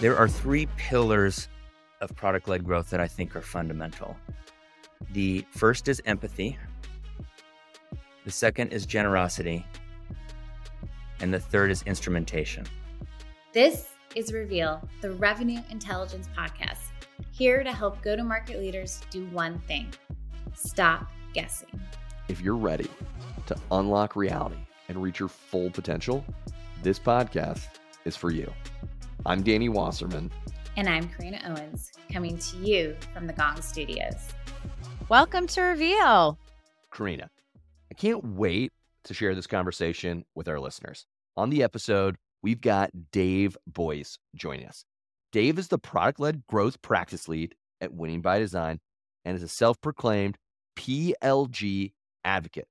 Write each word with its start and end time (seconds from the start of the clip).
There 0.00 0.16
are 0.16 0.28
three 0.28 0.66
pillars 0.76 1.48
of 2.00 2.14
product 2.16 2.48
led 2.48 2.64
growth 2.64 2.90
that 2.90 3.00
I 3.00 3.08
think 3.08 3.34
are 3.36 3.40
fundamental. 3.40 4.16
The 5.12 5.44
first 5.50 5.88
is 5.88 6.02
empathy, 6.06 6.58
the 8.24 8.30
second 8.30 8.72
is 8.72 8.86
generosity, 8.86 9.64
and 11.20 11.32
the 11.32 11.38
third 11.38 11.70
is 11.70 11.82
instrumentation. 11.82 12.66
This 13.52 13.90
is 14.14 14.32
Reveal, 14.32 14.86
the 15.00 15.12
Revenue 15.12 15.60
Intelligence 15.70 16.28
Podcast, 16.36 16.90
here 17.32 17.62
to 17.62 17.72
help 17.72 18.00
go 18.02 18.16
to 18.16 18.24
market 18.24 18.58
leaders 18.58 19.00
do 19.10 19.26
one 19.26 19.58
thing 19.60 19.92
stop 20.54 21.06
guessing. 21.32 21.80
If 22.28 22.40
you're 22.40 22.56
ready 22.56 22.88
to 23.46 23.56
unlock 23.70 24.16
reality 24.16 24.56
and 24.88 25.02
reach 25.02 25.18
your 25.18 25.28
full 25.28 25.70
potential, 25.70 26.24
this 26.82 26.98
podcast 26.98 27.66
is 28.04 28.16
for 28.16 28.30
you. 28.30 28.50
I'm 29.26 29.42
Danny 29.42 29.70
Wasserman. 29.70 30.30
And 30.76 30.86
I'm 30.86 31.08
Karina 31.08 31.40
Owens, 31.46 31.92
coming 32.12 32.36
to 32.36 32.56
you 32.58 32.94
from 33.14 33.26
the 33.26 33.32
Gong 33.32 33.62
Studios. 33.62 34.28
Welcome 35.08 35.46
to 35.46 35.62
Reveal. 35.62 36.38
Karina, 36.92 37.30
I 37.90 37.94
can't 37.94 38.22
wait 38.22 38.70
to 39.04 39.14
share 39.14 39.34
this 39.34 39.46
conversation 39.46 40.26
with 40.34 40.46
our 40.46 40.60
listeners. 40.60 41.06
On 41.38 41.48
the 41.48 41.62
episode, 41.62 42.16
we've 42.42 42.60
got 42.60 42.90
Dave 43.12 43.56
Boyce 43.66 44.18
joining 44.36 44.66
us. 44.66 44.84
Dave 45.32 45.58
is 45.58 45.68
the 45.68 45.78
product 45.78 46.20
led 46.20 46.46
growth 46.46 46.82
practice 46.82 47.26
lead 47.26 47.54
at 47.80 47.94
Winning 47.94 48.20
by 48.20 48.38
Design 48.38 48.78
and 49.24 49.34
is 49.34 49.42
a 49.42 49.48
self 49.48 49.80
proclaimed 49.80 50.36
PLG 50.76 51.92
advocate. 52.26 52.68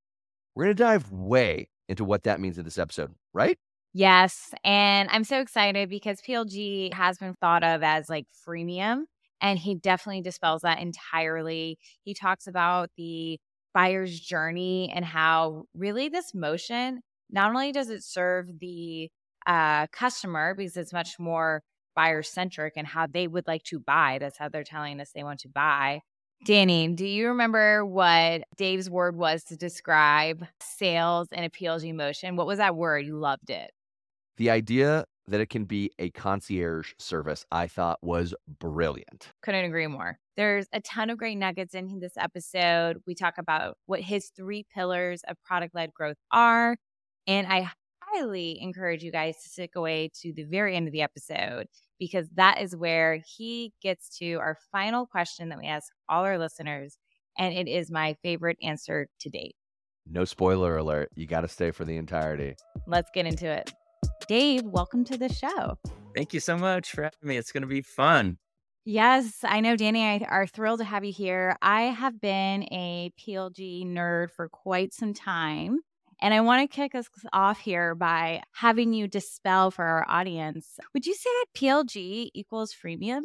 We're 0.53 0.65
going 0.65 0.75
to 0.75 0.83
dive 0.83 1.11
way 1.11 1.69
into 1.89 2.05
what 2.05 2.23
that 2.25 2.39
means 2.39 2.59
in 2.59 2.63
this 2.63 2.77
episode, 2.77 3.15
right? 3.33 3.57
Yes. 3.93 4.51
And 4.63 5.07
I'm 5.11 5.23
so 5.23 5.39
excited 5.39 5.89
because 5.89 6.19
PLG 6.21 6.93
has 6.93 7.17
been 7.19 7.35
thought 7.35 7.63
of 7.63 7.83
as 7.83 8.09
like 8.09 8.25
freemium. 8.47 9.03
And 9.39 9.59
he 9.59 9.75
definitely 9.75 10.21
dispels 10.21 10.61
that 10.61 10.79
entirely. 10.79 11.77
He 12.03 12.13
talks 12.13 12.47
about 12.47 12.89
the 12.97 13.39
buyer's 13.73 14.19
journey 14.19 14.91
and 14.95 15.03
how 15.03 15.65
really 15.75 16.09
this 16.09 16.33
motion 16.33 17.01
not 17.29 17.49
only 17.49 17.71
does 17.71 17.89
it 17.89 18.03
serve 18.03 18.47
the 18.59 19.09
uh, 19.45 19.87
customer 19.87 20.55
because 20.55 20.77
it's 20.77 20.93
much 20.93 21.19
more 21.19 21.61
buyer 21.95 22.23
centric 22.23 22.73
and 22.77 22.87
how 22.87 23.05
they 23.07 23.27
would 23.27 23.47
like 23.47 23.63
to 23.63 23.79
buy. 23.79 24.17
That's 24.19 24.37
how 24.37 24.49
they're 24.49 24.63
telling 24.63 24.99
us 25.01 25.11
they 25.13 25.23
want 25.23 25.41
to 25.41 25.49
buy. 25.49 26.01
Danny, 26.45 26.87
do 26.89 27.05
you 27.05 27.29
remember 27.29 27.85
what 27.85 28.43
Dave's 28.57 28.89
word 28.89 29.15
was 29.15 29.43
to 29.45 29.57
describe 29.57 30.45
sales 30.61 31.27
in 31.31 31.43
a 31.43 31.49
PLG 31.49 31.93
motion? 31.93 32.35
What 32.35 32.47
was 32.47 32.57
that 32.57 32.75
word? 32.75 33.05
You 33.05 33.17
loved 33.17 33.49
it. 33.49 33.71
The 34.37 34.49
idea 34.49 35.05
that 35.27 35.39
it 35.39 35.49
can 35.49 35.65
be 35.65 35.91
a 35.99 36.09
concierge 36.09 36.93
service, 36.99 37.45
I 37.51 37.67
thought 37.67 37.99
was 38.01 38.33
brilliant. 38.59 39.31
Couldn't 39.41 39.65
agree 39.65 39.87
more. 39.87 40.17
There's 40.35 40.67
a 40.73 40.81
ton 40.81 41.09
of 41.09 41.17
great 41.17 41.35
nuggets 41.35 41.75
in 41.75 41.99
this 41.99 42.17
episode. 42.17 42.97
We 43.05 43.15
talk 43.15 43.35
about 43.37 43.77
what 43.85 44.01
his 44.01 44.31
three 44.35 44.65
pillars 44.73 45.21
of 45.27 45.41
product 45.43 45.75
led 45.75 45.93
growth 45.93 46.17
are. 46.31 46.75
And 47.27 47.47
I 47.47 47.71
highly 48.01 48.59
encourage 48.61 49.03
you 49.03 49.11
guys 49.11 49.35
to 49.43 49.49
stick 49.49 49.71
away 49.75 50.09
to 50.21 50.33
the 50.33 50.43
very 50.43 50.75
end 50.75 50.87
of 50.87 50.91
the 50.91 51.01
episode 51.01 51.67
because 51.99 52.27
that 52.35 52.61
is 52.61 52.75
where 52.75 53.21
he 53.37 53.71
gets 53.81 54.17
to 54.17 54.33
our 54.35 54.57
final 54.71 55.05
question 55.05 55.49
that 55.49 55.59
we 55.59 55.67
ask 55.67 55.87
all 56.09 56.25
our 56.25 56.37
listeners. 56.37 56.97
And 57.37 57.55
it 57.55 57.67
is 57.67 57.89
my 57.89 58.15
favorite 58.23 58.57
answer 58.61 59.07
to 59.21 59.29
date. 59.29 59.55
No 60.05 60.25
spoiler 60.25 60.75
alert. 60.77 61.09
You 61.15 61.27
got 61.27 61.41
to 61.41 61.47
stay 61.47 61.71
for 61.71 61.85
the 61.85 61.95
entirety. 61.95 62.55
Let's 62.87 63.09
get 63.13 63.25
into 63.25 63.47
it. 63.49 63.71
Dave, 64.27 64.63
welcome 64.63 65.03
to 65.05 65.17
the 65.17 65.29
show. 65.29 65.77
Thank 66.15 66.33
you 66.33 66.39
so 66.39 66.57
much 66.57 66.91
for 66.91 67.03
having 67.03 67.27
me. 67.27 67.37
It's 67.37 67.51
going 67.51 67.61
to 67.61 67.67
be 67.67 67.81
fun. 67.81 68.37
Yes, 68.85 69.39
I 69.43 69.61
know 69.61 69.75
Danny 69.77 70.03
I 70.03 70.25
are 70.29 70.45
thrilled 70.45 70.79
to 70.79 70.85
have 70.85 71.05
you 71.05 71.13
here. 71.13 71.55
I 71.61 71.83
have 71.83 72.19
been 72.19 72.63
a 72.63 73.11
PLG 73.19 73.85
nerd 73.85 74.31
for 74.31 74.49
quite 74.49 74.93
some 74.93 75.13
time. 75.13 75.79
And 76.21 76.33
I 76.33 76.41
want 76.41 76.69
to 76.69 76.73
kick 76.73 76.95
us 76.95 77.07
off 77.33 77.59
here 77.59 77.95
by 77.95 78.43
having 78.53 78.93
you 78.93 79.07
dispel 79.07 79.71
for 79.71 79.83
our 79.83 80.05
audience. 80.07 80.79
Would 80.93 81.05
you 81.05 81.13
say 81.13 81.29
that 81.29 81.59
PLG 81.59 82.29
equals 82.33 82.73
freemium? 82.73 83.21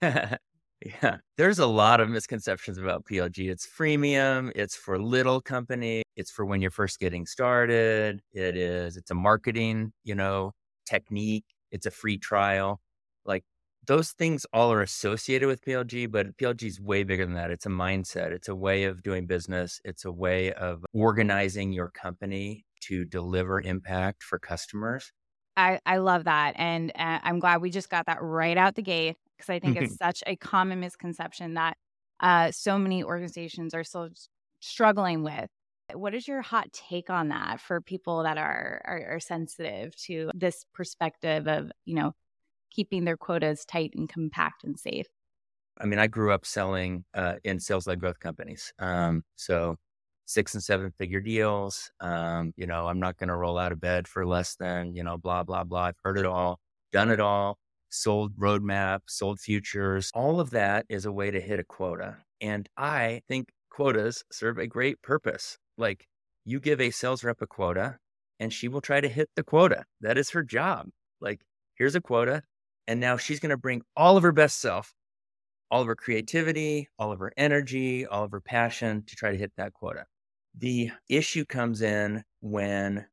yeah, 0.84 1.18
there's 1.36 1.58
a 1.58 1.66
lot 1.66 2.00
of 2.00 2.08
misconceptions 2.08 2.78
about 2.78 3.04
PLG. 3.04 3.50
It's 3.50 3.66
freemium, 3.66 4.52
it's 4.54 4.76
for 4.76 4.98
little 4.98 5.40
company, 5.40 6.02
it's 6.16 6.30
for 6.30 6.44
when 6.44 6.60
you're 6.60 6.70
first 6.70 7.00
getting 7.00 7.26
started. 7.26 8.20
It 8.32 8.56
is, 8.56 8.96
it's 8.96 9.10
a 9.10 9.14
marketing, 9.14 9.92
you 10.04 10.14
know, 10.14 10.52
technique. 10.86 11.44
It's 11.72 11.86
a 11.86 11.90
free 11.90 12.16
trial. 12.16 12.80
Like 13.24 13.44
those 13.86 14.12
things 14.12 14.46
all 14.52 14.72
are 14.72 14.82
associated 14.82 15.48
with 15.48 15.64
PLG, 15.64 16.10
but 16.10 16.36
PLG 16.36 16.64
is 16.64 16.80
way 16.80 17.02
bigger 17.02 17.24
than 17.24 17.34
that. 17.34 17.50
It's 17.50 17.66
a 17.66 17.70
mindset, 17.70 18.30
it's 18.30 18.48
a 18.48 18.54
way 18.54 18.84
of 18.84 19.02
doing 19.02 19.26
business, 19.26 19.80
it's 19.84 20.04
a 20.04 20.12
way 20.12 20.52
of 20.52 20.84
organizing 20.92 21.72
your 21.72 21.90
company 21.90 22.64
to 22.82 23.04
deliver 23.04 23.60
impact 23.60 24.22
for 24.22 24.38
customers. 24.38 25.10
I, 25.56 25.80
I 25.84 25.96
love 25.96 26.24
that. 26.24 26.54
And 26.56 26.92
uh, 26.94 27.18
I'm 27.22 27.40
glad 27.40 27.60
we 27.60 27.70
just 27.70 27.90
got 27.90 28.06
that 28.06 28.18
right 28.22 28.56
out 28.56 28.76
the 28.76 28.82
gate 28.82 29.16
because 29.38 29.50
I 29.50 29.60
think 29.60 29.76
it's 29.76 29.96
such 29.96 30.22
a 30.26 30.36
common 30.36 30.80
misconception 30.80 31.54
that 31.54 31.76
uh, 32.20 32.50
so 32.50 32.78
many 32.78 33.04
organizations 33.04 33.72
are 33.72 33.84
still 33.84 34.08
struggling 34.60 35.22
with. 35.22 35.48
What 35.94 36.14
is 36.14 36.28
your 36.28 36.42
hot 36.42 36.72
take 36.72 37.08
on 37.08 37.28
that 37.28 37.60
for 37.60 37.80
people 37.80 38.24
that 38.24 38.36
are, 38.36 38.82
are, 38.84 39.14
are 39.14 39.20
sensitive 39.20 39.96
to 40.04 40.30
this 40.34 40.66
perspective 40.74 41.46
of, 41.46 41.70
you 41.86 41.94
know, 41.94 42.14
keeping 42.70 43.04
their 43.04 43.16
quotas 43.16 43.64
tight 43.64 43.92
and 43.94 44.08
compact 44.08 44.64
and 44.64 44.78
safe? 44.78 45.06
I 45.80 45.86
mean, 45.86 45.98
I 45.98 46.08
grew 46.08 46.32
up 46.32 46.44
selling 46.44 47.04
uh, 47.14 47.36
in 47.44 47.60
sales 47.60 47.86
led 47.86 48.00
growth 48.00 48.18
companies. 48.18 48.72
Um, 48.78 49.22
so 49.36 49.76
six 50.26 50.52
and 50.54 50.62
seven 50.62 50.90
figure 50.90 51.20
deals. 51.20 51.90
Um, 52.00 52.52
you 52.56 52.66
know, 52.66 52.86
I'm 52.86 53.00
not 53.00 53.16
going 53.16 53.28
to 53.28 53.36
roll 53.36 53.56
out 53.56 53.72
of 53.72 53.80
bed 53.80 54.06
for 54.06 54.26
less 54.26 54.56
than, 54.56 54.94
you 54.94 55.04
know, 55.04 55.16
blah, 55.16 55.44
blah, 55.44 55.64
blah. 55.64 55.84
I've 55.84 56.00
heard 56.04 56.18
it 56.18 56.26
all, 56.26 56.60
done 56.92 57.10
it 57.10 57.20
all, 57.20 57.58
sold 57.90 58.36
roadmap, 58.36 59.00
sold 59.06 59.40
futures. 59.40 60.10
All 60.14 60.40
of 60.40 60.50
that 60.50 60.86
is 60.88 61.06
a 61.06 61.12
way 61.12 61.30
to 61.30 61.40
hit 61.40 61.60
a 61.60 61.64
quota. 61.64 62.18
And 62.40 62.68
I 62.76 63.22
think 63.28 63.48
quotas 63.70 64.24
serve 64.30 64.58
a 64.58 64.66
great 64.66 65.02
purpose. 65.02 65.58
Like 65.76 66.06
you 66.44 66.60
give 66.60 66.80
a 66.80 66.90
sales 66.90 67.24
rep 67.24 67.40
a 67.40 67.46
quota 67.46 67.98
and 68.40 68.52
she 68.52 68.68
will 68.68 68.80
try 68.80 69.00
to 69.00 69.08
hit 69.08 69.30
the 69.36 69.42
quota. 69.42 69.84
That 70.00 70.18
is 70.18 70.30
her 70.30 70.42
job. 70.42 70.88
Like, 71.20 71.40
here's 71.74 71.94
a 71.94 72.00
quota. 72.00 72.42
And 72.86 73.00
now 73.00 73.16
she's 73.16 73.40
going 73.40 73.50
to 73.50 73.56
bring 73.56 73.82
all 73.96 74.16
of 74.16 74.22
her 74.22 74.32
best 74.32 74.60
self, 74.60 74.94
all 75.70 75.82
of 75.82 75.86
her 75.86 75.96
creativity, 75.96 76.88
all 76.98 77.12
of 77.12 77.18
her 77.18 77.32
energy, 77.36 78.06
all 78.06 78.24
of 78.24 78.30
her 78.30 78.40
passion 78.40 79.04
to 79.06 79.16
try 79.16 79.30
to 79.30 79.36
hit 79.36 79.52
that 79.56 79.74
quota. 79.74 80.06
The 80.56 80.90
issue 81.08 81.44
comes 81.44 81.82
in 81.82 82.24
when 82.40 83.06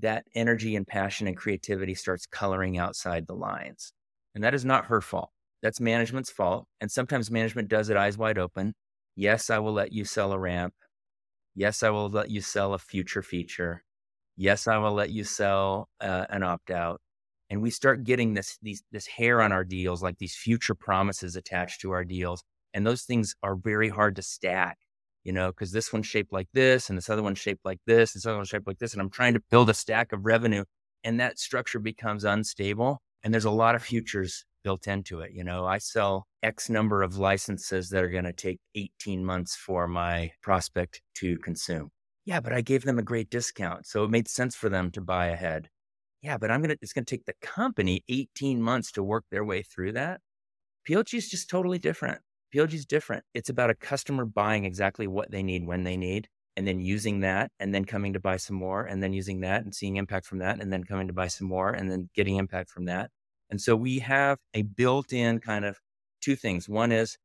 that 0.00 0.24
energy 0.34 0.76
and 0.76 0.86
passion 0.86 1.26
and 1.26 1.36
creativity 1.36 1.94
starts 1.94 2.26
coloring 2.26 2.78
outside 2.78 3.26
the 3.26 3.34
lines. 3.34 3.92
And 4.34 4.42
that 4.44 4.54
is 4.54 4.64
not 4.64 4.86
her 4.86 5.00
fault. 5.00 5.30
That's 5.62 5.80
management's 5.80 6.30
fault. 6.30 6.66
And 6.80 6.90
sometimes 6.90 7.30
management 7.30 7.68
does 7.68 7.90
it 7.90 7.96
eyes 7.96 8.18
wide 8.18 8.38
open. 8.38 8.74
Yes, 9.14 9.50
I 9.50 9.58
will 9.58 9.72
let 9.72 9.92
you 9.92 10.04
sell 10.04 10.32
a 10.32 10.38
ramp. 10.38 10.74
Yes, 11.54 11.82
I 11.82 11.90
will 11.90 12.08
let 12.08 12.30
you 12.30 12.40
sell 12.40 12.74
a 12.74 12.78
future 12.78 13.22
feature. 13.22 13.84
Yes, 14.36 14.66
I 14.66 14.78
will 14.78 14.94
let 14.94 15.10
you 15.10 15.24
sell 15.24 15.88
uh, 16.00 16.26
an 16.30 16.42
opt 16.42 16.70
out. 16.70 17.00
And 17.50 17.60
we 17.60 17.70
start 17.70 18.04
getting 18.04 18.32
this 18.32 18.58
these 18.62 18.82
this 18.90 19.06
hair 19.06 19.42
on 19.42 19.52
our 19.52 19.64
deals, 19.64 20.02
like 20.02 20.16
these 20.16 20.34
future 20.34 20.74
promises 20.74 21.36
attached 21.36 21.82
to 21.82 21.90
our 21.90 22.04
deals. 22.04 22.42
And 22.72 22.86
those 22.86 23.02
things 23.02 23.34
are 23.42 23.54
very 23.54 23.90
hard 23.90 24.16
to 24.16 24.22
stack, 24.22 24.78
you 25.24 25.32
know, 25.32 25.48
because 25.48 25.72
this 25.72 25.92
one's 25.92 26.06
shaped 26.06 26.32
like 26.32 26.48
this, 26.52 26.88
and 26.88 26.96
this 26.96 27.10
other 27.10 27.22
one's 27.22 27.38
shaped 27.38 27.64
like 27.64 27.80
this, 27.86 28.14
and 28.14 28.20
this 28.20 28.26
other 28.26 28.36
one's 28.36 28.48
shaped 28.48 28.66
like 28.66 28.78
this. 28.78 28.92
And 28.92 29.02
I'm 29.02 29.10
trying 29.10 29.34
to 29.34 29.42
build 29.50 29.70
a 29.70 29.74
stack 29.74 30.12
of 30.12 30.24
revenue, 30.24 30.64
and 31.04 31.20
that 31.20 31.38
structure 31.38 31.78
becomes 31.78 32.24
unstable. 32.24 33.00
And 33.22 33.32
there's 33.32 33.44
a 33.44 33.50
lot 33.50 33.74
of 33.74 33.82
futures 33.82 34.44
built 34.64 34.86
into 34.86 35.20
it. 35.20 35.32
You 35.32 35.44
know, 35.44 35.66
I 35.66 35.78
sell 35.78 36.26
X 36.42 36.68
number 36.68 37.02
of 37.02 37.16
licenses 37.16 37.88
that 37.90 38.02
are 38.02 38.08
going 38.08 38.24
to 38.24 38.32
take 38.32 38.58
18 38.74 39.24
months 39.24 39.56
for 39.56 39.86
my 39.86 40.32
prospect 40.42 41.02
to 41.16 41.38
consume. 41.38 41.90
Yeah, 42.24 42.40
but 42.40 42.52
I 42.52 42.60
gave 42.60 42.84
them 42.84 42.98
a 42.98 43.02
great 43.02 43.30
discount. 43.30 43.86
So 43.86 44.04
it 44.04 44.10
made 44.10 44.28
sense 44.28 44.54
for 44.54 44.68
them 44.68 44.90
to 44.92 45.00
buy 45.00 45.26
ahead. 45.26 45.68
Yeah, 46.22 46.38
but 46.38 46.50
I'm 46.50 46.60
going 46.60 46.70
to, 46.70 46.78
it's 46.80 46.92
going 46.92 47.04
to 47.04 47.16
take 47.16 47.26
the 47.26 47.34
company 47.40 48.04
18 48.08 48.62
months 48.62 48.92
to 48.92 49.02
work 49.02 49.24
their 49.30 49.44
way 49.44 49.62
through 49.62 49.92
that. 49.92 50.20
PLG 50.88 51.14
is 51.14 51.28
just 51.28 51.50
totally 51.50 51.78
different. 51.78 52.20
PLG 52.54 52.74
is 52.74 52.86
different. 52.86 53.24
It's 53.34 53.48
about 53.48 53.70
a 53.70 53.74
customer 53.74 54.24
buying 54.24 54.64
exactly 54.64 55.06
what 55.06 55.30
they 55.30 55.42
need 55.42 55.66
when 55.66 55.84
they 55.84 55.96
need 55.96 56.28
and 56.56 56.66
then 56.66 56.80
using 56.80 57.20
that 57.20 57.50
and 57.58 57.74
then 57.74 57.84
coming 57.84 58.12
to 58.12 58.20
buy 58.20 58.36
some 58.36 58.56
more 58.56 58.84
and 58.84 59.02
then 59.02 59.12
using 59.12 59.40
that 59.40 59.64
and 59.64 59.74
seeing 59.74 59.96
impact 59.96 60.26
from 60.26 60.38
that 60.38 60.60
and 60.60 60.72
then 60.72 60.84
coming 60.84 61.06
to 61.06 61.12
buy 61.12 61.28
some 61.28 61.48
more 61.48 61.70
and 61.70 61.90
then 61.90 62.10
getting 62.14 62.36
impact 62.36 62.70
from 62.70 62.84
that. 62.86 63.10
And 63.50 63.60
so 63.60 63.74
we 63.74 64.00
have 64.00 64.38
a 64.54 64.62
built 64.62 65.12
in 65.12 65.38
kind 65.38 65.64
of 65.64 65.78
two 66.20 66.36
things. 66.36 66.68
One 66.68 66.92
is 66.92 67.16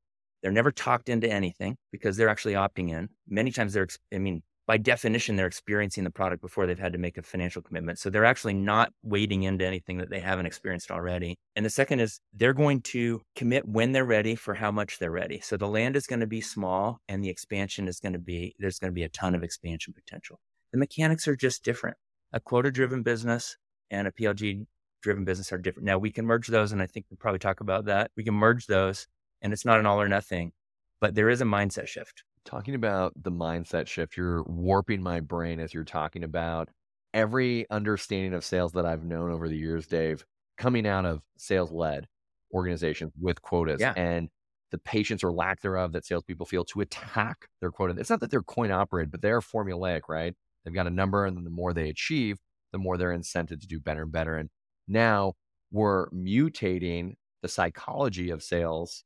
they're 0.41 0.51
never 0.51 0.71
talked 0.71 1.09
into 1.09 1.29
anything 1.29 1.77
because 1.91 2.15
they're 2.15 2.29
actually 2.29 2.53
opting 2.53 2.89
in. 2.89 3.09
Many 3.27 3.51
times 3.51 3.73
they're, 3.73 3.87
I 4.13 4.19
mean, 4.19 4.43
by 4.67 4.75
definition, 4.75 5.37
they're 5.37 5.47
experiencing 5.47 6.03
the 6.03 6.11
product 6.11 6.41
before 6.41 6.67
they've 6.67 6.77
had 6.77 6.91
to 6.91 6.99
make 6.99 7.17
a 7.17 7.21
financial 7.21 7.61
commitment. 7.61 7.99
So 7.99 8.09
they're 8.09 8.25
actually 8.25 8.53
not 8.53 8.91
wading 9.01 9.43
into 9.43 9.65
anything 9.65 9.97
that 9.99 10.09
they 10.09 10.19
haven't 10.19 10.45
experienced 10.45 10.91
already. 10.91 11.37
And 11.55 11.65
the 11.65 11.69
second 11.69 12.01
is 12.01 12.19
they're 12.33 12.53
going 12.53 12.81
to 12.81 13.21
commit 13.35 13.65
when 13.65 13.93
they're 13.93 14.03
ready 14.03 14.35
for 14.35 14.53
how 14.53 14.71
much 14.71 14.99
they're 14.99 15.09
ready. 15.09 15.39
So 15.39 15.55
the 15.55 15.69
land 15.69 15.95
is 15.95 16.05
going 16.05 16.19
to 16.19 16.27
be 16.27 16.41
small 16.41 16.99
and 17.07 17.23
the 17.23 17.29
expansion 17.29 17.87
is 17.87 18.01
going 18.01 18.11
to 18.13 18.19
be, 18.19 18.55
there's 18.59 18.77
going 18.77 18.91
to 18.91 18.95
be 18.95 19.03
a 19.03 19.09
ton 19.09 19.35
of 19.35 19.43
expansion 19.43 19.93
potential. 19.93 20.37
The 20.73 20.79
mechanics 20.79 21.29
are 21.29 21.37
just 21.37 21.63
different. 21.63 21.95
A 22.33 22.41
quota 22.41 22.69
driven 22.69 23.03
business 23.03 23.55
and 23.89 24.05
a 24.05 24.11
PLG 24.11 24.65
driven 25.01 25.23
business 25.23 25.53
are 25.53 25.57
different. 25.57 25.85
Now 25.85 25.97
we 25.97 26.11
can 26.11 26.25
merge 26.25 26.47
those. 26.47 26.73
And 26.73 26.81
I 26.81 26.87
think 26.87 27.05
we'll 27.09 27.17
probably 27.17 27.39
talk 27.39 27.61
about 27.61 27.85
that. 27.85 28.11
We 28.17 28.25
can 28.25 28.33
merge 28.33 28.67
those 28.67 29.07
and 29.41 29.53
it's 29.53 29.63
not 29.63 29.79
an 29.79 29.85
all 29.85 30.01
or 30.01 30.09
nothing, 30.09 30.51
but 30.99 31.15
there 31.15 31.29
is 31.29 31.39
a 31.39 31.45
mindset 31.45 31.87
shift 31.87 32.23
talking 32.47 32.73
about 32.75 33.13
the 33.21 33.31
mindset 33.31 33.87
shift, 33.87 34.17
you're 34.17 34.43
warping 34.43 35.03
my 35.03 35.19
brain 35.19 35.59
as 35.59 35.73
you're 35.73 35.83
talking 35.83 36.23
about 36.23 36.69
every 37.13 37.69
understanding 37.69 38.33
of 38.33 38.43
sales 38.43 38.71
that 38.71 38.85
I've 38.85 39.03
known 39.03 39.31
over 39.31 39.47
the 39.47 39.57
years, 39.57 39.85
Dave, 39.85 40.25
coming 40.57 40.87
out 40.87 41.05
of 41.05 41.21
sales 41.37 41.71
led 41.71 42.07
organizations 42.53 43.11
with 43.19 43.41
quotas 43.41 43.81
yeah. 43.81 43.93
and 43.95 44.29
the 44.71 44.77
patience 44.77 45.23
or 45.23 45.31
lack 45.31 45.61
thereof 45.61 45.91
that 45.93 46.05
salespeople 46.05 46.45
feel 46.45 46.63
to 46.65 46.81
attack 46.81 47.47
their 47.61 47.71
quota. 47.71 47.95
It's 47.97 48.09
not 48.09 48.19
that 48.21 48.31
they're 48.31 48.41
coin 48.41 48.71
operated, 48.71 49.11
but 49.11 49.21
they're 49.21 49.41
formulaic, 49.41 50.01
right? 50.09 50.33
They've 50.63 50.73
got 50.73 50.87
a 50.87 50.91
number, 50.91 51.25
and 51.25 51.37
then 51.37 51.43
the 51.43 51.49
more 51.49 51.73
they 51.73 51.89
achieve, 51.89 52.37
the 52.71 52.77
more 52.77 52.97
they're 52.97 53.17
incented 53.17 53.61
to 53.61 53.67
do 53.67 53.79
better 53.79 54.03
and 54.03 54.11
better. 54.11 54.35
And 54.35 54.49
now 54.87 55.33
we're 55.71 56.09
mutating 56.09 57.13
the 57.41 57.47
psychology 57.47 58.29
of 58.29 58.43
sales 58.43 59.03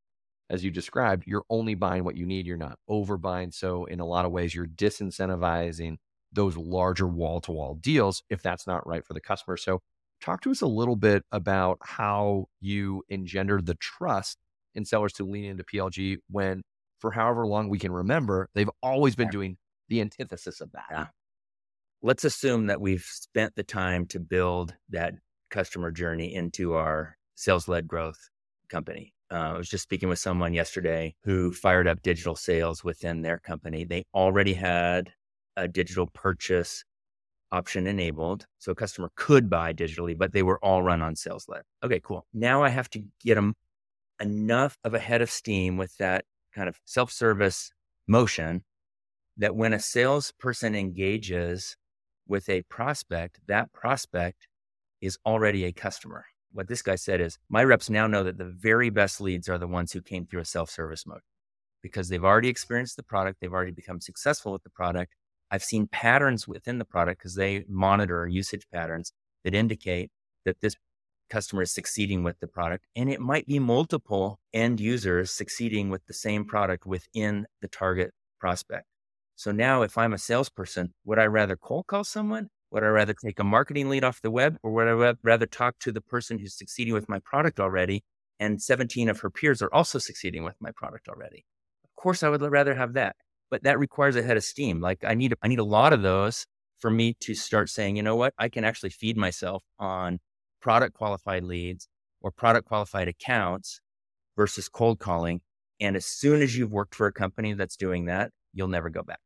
as 0.52 0.66
you 0.66 0.70
described, 0.70 1.24
you're 1.26 1.46
only 1.50 1.76
buying 1.76 2.04
what 2.04 2.18
you 2.18 2.26
need. 2.26 2.46
You're 2.46 2.58
not 2.58 2.78
overbuying. 2.90 3.54
So, 3.54 3.86
in 3.86 4.02
a 4.02 4.06
lot 4.06 4.26
of 4.26 4.32
ways, 4.32 4.54
you're 4.54 4.68
disincentivizing 4.68 5.96
those 6.34 6.58
larger 6.58 7.08
wall 7.08 7.40
to 7.42 7.54
wall 7.54 7.76
deals 7.76 8.22
if 8.30 8.44
that's 8.44 8.68
not 8.68 8.86
right 8.86 9.06
for 9.06 9.14
the 9.14 9.22
customer. 9.22 9.56
So, 9.56 9.80
talk 10.20 10.42
to 10.42 10.52
us 10.52 10.62
a 10.62 10.68
little 10.68 10.98
bit 10.98 11.24
about 11.32 11.80
how 11.82 12.48
you 12.60 13.04
engendered 13.10 13.66
the 13.66 13.76
trust 13.76 14.38
in 14.76 14.84
sellers 14.84 15.14
to 15.14 15.24
lean 15.24 15.46
into 15.46 15.64
PLG 15.64 16.18
when, 16.30 16.64
for 17.00 17.12
however 17.12 17.48
long 17.48 17.70
we 17.70 17.80
can 17.80 17.94
remember, 17.94 18.50
they've 18.54 18.70
always 18.84 19.16
been 19.16 19.30
doing 19.30 19.58
the 19.88 20.02
antithesis 20.02 20.60
of 20.60 20.74
that. 20.74 20.86
Yeah. 20.92 21.06
Let's 22.02 22.26
assume 22.26 22.68
that 22.68 22.82
we've 22.82 23.06
spent 23.06 23.56
the 23.56 23.64
time 23.64 24.06
to 24.08 24.20
build 24.20 24.76
that 24.90 25.14
customer 25.50 25.92
journey 25.92 26.34
into 26.34 26.74
our 26.74 27.16
sales 27.36 27.70
led 27.70 27.88
growth 27.88 28.18
company. 28.70 29.14
Uh, 29.32 29.54
I 29.54 29.58
was 29.58 29.70
just 29.70 29.84
speaking 29.84 30.10
with 30.10 30.20
someone 30.20 30.54
yesterday 30.54 31.16
who 31.24 31.54
fired 31.54 31.88
up 31.88 32.02
digital 32.02 32.36
sales 32.36 32.84
within 32.84 33.22
their 33.22 33.40
company. 33.40 33.86
They 33.86 34.04
already 34.14 34.54
had 34.54 35.14
a 35.56 35.70
digital 35.70 36.08
purchase 36.08 36.84
option 37.52 37.88
enabled. 37.88 38.46
So 38.60 38.74
a 38.74 38.76
customer 38.76 39.10
could 39.16 39.50
buy 39.50 39.74
digitally, 39.74 40.18
but 40.18 40.34
they 40.34 40.44
were 40.44 40.60
all 40.64 40.84
run 40.84 41.02
on 41.02 41.16
sales 41.16 41.46
led. 41.48 41.62
Okay, 41.84 42.02
cool. 42.02 42.26
Now 42.34 42.64
I 42.64 42.70
have 42.70 42.90
to 42.92 43.04
get 43.24 43.36
them 43.36 43.56
enough 44.20 44.78
of 44.84 44.94
a 44.94 45.00
head 45.00 45.22
of 45.22 45.32
steam 45.32 45.78
with 45.78 45.96
that 45.98 46.26
kind 46.54 46.68
of 46.68 46.80
self 46.84 47.12
service 47.12 47.72
motion 48.08 48.64
that 49.38 49.56
when 49.56 49.72
a 49.74 49.80
salesperson 49.80 50.76
engages 50.76 51.78
with 52.28 52.50
a 52.50 52.64
prospect, 52.64 53.40
that 53.48 53.72
prospect 53.72 54.48
is 55.00 55.18
already 55.26 55.64
a 55.64 55.72
customer 55.72 56.26
what 56.54 56.68
this 56.68 56.82
guy 56.82 56.96
said 56.96 57.22
is 57.22 57.38
my 57.50 57.64
reps 57.64 57.90
now 57.90 58.08
know 58.08 58.24
that 58.24 58.38
the 58.38 58.46
very 58.46 58.90
best 58.90 59.22
leads 59.22 59.50
are 59.50 59.58
the 59.58 59.68
ones 59.68 59.92
who 59.92 60.02
came 60.02 60.26
through 60.26 60.42
a 60.42 60.46
self-service 60.46 61.06
mode 61.06 61.22
because 61.82 62.10
they've 62.10 62.24
already 62.24 62.50
experienced 62.50 62.96
the 62.96 63.04
product, 63.04 63.40
they've 63.42 63.54
already 63.54 63.72
become 63.72 64.00
successful 64.00 64.52
with 64.52 64.64
the 64.64 64.70
product. 64.70 65.14
I've 65.50 65.64
seen 65.64 65.88
patterns 65.88 66.48
within 66.48 66.78
the 66.78 66.86
product 66.86 67.20
because 67.20 67.36
they 67.36 67.66
monitor 67.68 68.28
usage 68.28 68.68
patterns 68.72 69.12
that 69.44 69.56
indicate 69.56 70.12
that 70.46 70.62
this 70.62 70.76
customer 71.30 71.64
is 71.64 71.72
succeeding 71.72 72.24
with 72.24 72.40
the 72.40 72.48
product. 72.48 72.86
And 72.96 73.10
it 73.10 73.20
might 73.20 73.48
be 73.48 73.58
multiple 73.58 74.40
end 74.54 74.80
users 74.80 75.32
succeeding 75.32 75.90
with 75.90 76.06
the 76.06 76.14
same 76.14 76.46
product 76.46 76.86
within 76.86 77.48
the 77.62 77.68
target 77.68 78.12
prospect. 78.40 78.86
So 79.36 79.52
now, 79.52 79.82
if 79.82 79.98
I'm 79.98 80.14
a 80.14 80.18
salesperson, 80.18 80.94
would 81.06 81.18
I 81.18 81.26
rather 81.26 81.56
cold 81.56 81.88
call 81.88 82.04
someone 82.04 82.50
would 82.72 82.84
I 82.84 82.88
rather 82.88 83.14
take 83.14 83.40
a 83.40 83.44
marketing 83.44 83.90
lead 83.90 84.04
off 84.04 84.22
the 84.22 84.32
web 84.32 84.58
or 84.64 84.72
would 84.72 84.88
I 84.88 85.14
rather 85.24 85.46
talk 85.46 85.78
to 85.80 85.92
the 85.92 86.02
person 86.02 86.40
who's 86.40 86.58
succeeding 86.58 86.94
with 86.94 87.10
my 87.10 87.20
product 87.20 87.60
already? 87.60 88.04
And 88.40 88.62
17 88.62 89.10
of 89.10 89.20
her 89.20 89.30
peers 89.30 89.62
are 89.62 89.74
also 89.74 90.00
succeeding 90.00 90.44
with 90.44 90.56
my 90.60 90.72
product 90.72 91.08
already. 91.08 91.46
Of 91.84 92.02
course, 92.02 92.24
I 92.24 92.30
would 92.30 92.42
rather 92.42 92.74
have 92.74 92.94
that, 92.94 93.16
but 93.50 93.64
that 93.64 93.78
requires 93.78 94.16
a 94.16 94.24
head 94.24 94.38
of 94.38 94.44
steam. 94.44 94.80
Like 94.80 95.04
I 95.06 95.14
need, 95.14 95.36
I 95.44 95.48
need 95.48 95.60
a 95.60 95.64
lot 95.64 95.94
of 95.94 96.02
those 96.02 96.48
for 96.80 96.90
me 96.90 97.16
to 97.22 97.36
start 97.36 97.70
saying, 97.70 97.98
you 97.98 98.04
know 98.04 98.16
what, 98.16 98.34
I 98.38 98.50
can 98.50 98.64
actually 98.64 98.90
feed 98.90 99.18
myself 99.18 99.64
on 99.78 100.20
product 100.62 100.96
qualified 100.96 101.44
leads 101.44 101.88
or 102.22 102.32
product 102.32 102.68
qualified 102.68 103.08
accounts 103.08 103.82
versus 104.38 104.70
cold 104.70 105.00
calling. 105.00 105.42
And 105.80 105.96
as 105.96 106.06
soon 106.06 106.42
as 106.42 106.58
you've 106.58 106.72
worked 106.72 106.96
for 106.96 107.08
a 107.08 107.14
company 107.14 107.54
that's 107.54 107.76
doing 107.76 108.06
that, 108.06 108.32
you'll 108.54 108.68
never 108.68 108.90
go 108.90 109.04
back. 109.04 109.20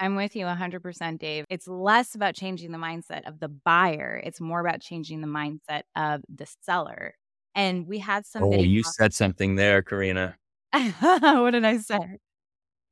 I'm 0.00 0.16
with 0.16 0.34
you 0.34 0.46
100%, 0.46 1.18
Dave. 1.18 1.44
It's 1.50 1.68
less 1.68 2.14
about 2.14 2.34
changing 2.34 2.72
the 2.72 2.78
mindset 2.78 3.28
of 3.28 3.38
the 3.38 3.48
buyer, 3.48 4.20
it's 4.24 4.40
more 4.40 4.60
about 4.60 4.80
changing 4.80 5.20
the 5.20 5.26
mindset 5.26 5.82
of 5.94 6.22
the 6.34 6.46
seller. 6.62 7.14
And 7.54 7.86
we 7.86 7.98
had 7.98 8.20
oh, 8.20 8.28
somebody. 8.30 8.62
Oh, 8.62 8.64
you 8.64 8.82
talk- 8.82 8.94
said 8.94 9.14
something 9.14 9.56
there, 9.56 9.82
Karina. 9.82 10.36
what 10.72 11.50
did 11.50 11.64
I 11.64 11.76
say? 11.78 11.98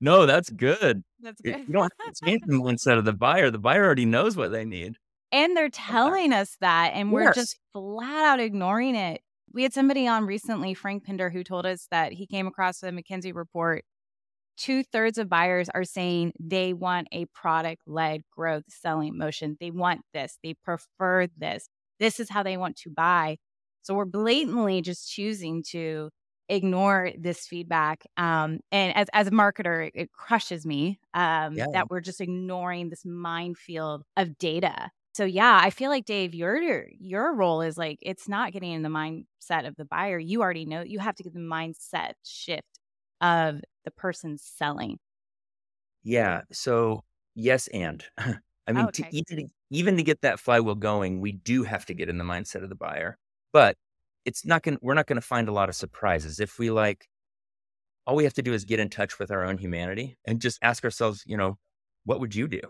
No, 0.01 0.27
that's 0.27 0.51
good. 0.51 1.03
That's 1.21 1.41
good. 1.41 1.61
You 1.67 1.73
don't 1.73 1.93
have 2.01 2.15
to 2.15 2.25
change 2.25 2.43
the 2.47 2.55
mindset 2.55 2.99
of 2.99 3.05
the 3.05 3.13
buyer. 3.13 3.51
The 3.51 3.59
buyer 3.59 3.85
already 3.85 4.05
knows 4.05 4.37
what 4.37 4.53
they 4.53 4.65
need. 4.65 4.97
And 5.33 5.57
they're 5.57 5.69
telling 5.69 6.33
us 6.33 6.57
that, 6.61 6.93
and 6.95 7.13
we're 7.13 7.33
just 7.33 7.59
flat 7.73 8.25
out 8.25 8.41
ignoring 8.41 8.95
it. 8.95 9.21
We 9.53 9.63
had 9.63 9.73
somebody 9.73 10.07
on 10.07 10.27
recently, 10.27 10.75
Frank 10.75 11.05
Pinder, 11.05 11.31
who 11.31 11.43
told 11.43 11.67
us 11.67 11.87
that 11.91 12.13
he 12.13 12.27
came 12.27 12.47
across 12.47 12.83
a 12.83 12.91
McKinsey 12.91 13.35
report 13.35 13.85
two 14.59 14.83
thirds 14.83 15.19
of 15.19 15.29
buyers 15.29 15.69
are 15.75 15.85
saying 15.85 16.33
they 16.39 16.73
want 16.73 17.09
a 17.13 17.27
product 17.27 17.83
led 17.87 18.23
growth 18.37 18.65
selling 18.69 19.17
motion. 19.17 19.57
They 19.61 19.71
want 19.71 20.01
this, 20.13 20.39
they 20.43 20.55
prefer 20.55 21.29
this. 21.37 21.69
This 21.99 22.21
is 22.21 22.31
how 22.31 22.43
they 22.43 22.57
want 22.57 22.77
to 22.79 22.91
buy. 22.91 23.39
So 23.83 23.95
we're 23.95 24.05
blatantly 24.05 24.83
just 24.83 25.11
choosing 25.11 25.63
to 25.71 26.11
ignore 26.49 27.11
this 27.19 27.47
feedback. 27.47 28.05
Um, 28.17 28.61
and 28.73 28.97
as, 28.97 29.07
as 29.13 29.29
a 29.29 29.31
marketer, 29.31 29.91
it, 29.95 30.13
crushes 30.13 30.67
me 30.67 30.99
um, 31.15 31.55
yeah. 31.55 31.67
that 31.73 31.91
we're 31.91 32.01
just 32.01 32.21
ignoring 32.21 32.89
this 32.91 33.05
minefield 33.05 34.03
of 34.17 34.39
data. 34.39 34.91
So 35.15 35.25
yeah, 35.25 35.59
I 35.61 35.71
feel 35.71 35.91
like 35.91 36.05
Dave, 36.05 36.35
your 36.35 36.85
your 37.01 37.35
role 37.35 37.61
is 37.61 37.77
like 37.77 37.99
it's 38.03 38.29
not 38.29 38.53
getting 38.53 38.73
in 38.73 38.83
the 38.83 38.89
mindset 38.89 39.67
of 39.67 39.75
the 39.77 39.85
buyer. 39.85 40.19
You 40.19 40.43
already 40.43 40.65
know 40.65 40.83
you 40.83 41.01
have 41.01 41.17
to 41.17 41.25
get 41.25 41.35
the 41.35 41.41
mindset 41.41 42.13
shift 42.25 42.79
of 43.21 43.61
the 43.89 44.01
person 44.01 44.37
selling? 44.37 44.99
Yeah. 46.03 46.43
So, 46.53 47.05
yes, 47.35 47.69
and 47.69 48.05
I 48.19 48.73
mean, 48.73 48.85
okay. 48.87 49.05
to, 49.05 49.17
even, 49.17 49.51
even 49.71 49.97
to 49.97 50.03
get 50.03 50.21
that 50.21 50.39
flywheel 50.39 50.75
going, 50.75 51.21
we 51.21 51.33
do 51.33 51.63
have 51.63 51.87
to 51.87 51.95
get 51.95 52.11
in 52.11 52.19
the 52.19 52.25
mindset 52.25 52.63
of 52.63 52.69
the 52.69 52.75
buyer, 52.75 53.17
but 53.53 53.77
it's 54.27 54.45
not 54.45 54.63
going 54.63 54.75
to, 54.75 54.81
we're 54.83 54.95
not 54.95 55.07
going 55.07 55.17
to 55.17 55.27
find 55.27 55.49
a 55.49 55.53
lot 55.53 55.71
of 55.71 55.75
surprises. 55.75 56.39
If 56.39 56.59
we 56.59 56.71
like, 56.71 57.09
all 58.07 58.15
we 58.15 58.25
have 58.25 58.35
to 58.35 58.43
do 58.43 58.53
is 58.53 58.67
get 58.67 58.79
in 58.79 58.91
touch 58.91 59.19
with 59.19 59.31
our 59.31 59.43
own 59.45 59.57
humanity 59.57 60.19
and 60.27 60.39
just 60.39 60.59
ask 60.61 60.85
ourselves, 60.85 61.23
you 61.27 61.39
know, 61.39 61.57
what 62.05 62.21
would 62.21 62.35
you 62.35 62.47
do? 62.47 62.61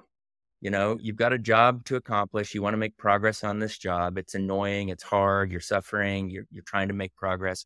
You 0.61 0.71
know, 0.71 0.99
you've 1.01 1.17
got 1.17 1.33
a 1.33 1.39
job 1.39 1.85
to 1.87 1.97
accomplish. 1.97 2.55
You 2.55 2.63
want 2.63 2.75
to 2.75 2.79
make 2.79 2.97
progress 2.97 3.43
on 3.43 3.59
this 3.59 3.77
job. 3.77 4.19
It's 4.19 4.35
annoying. 4.35 4.89
It's 4.89 5.05
hard. 5.05 5.51
You're 5.51 5.61
suffering. 5.61 6.31
You're, 6.31 6.47
you're 6.51 6.65
trying 6.65 6.89
to 6.89 6.95
make 6.95 7.15
progress 7.17 7.65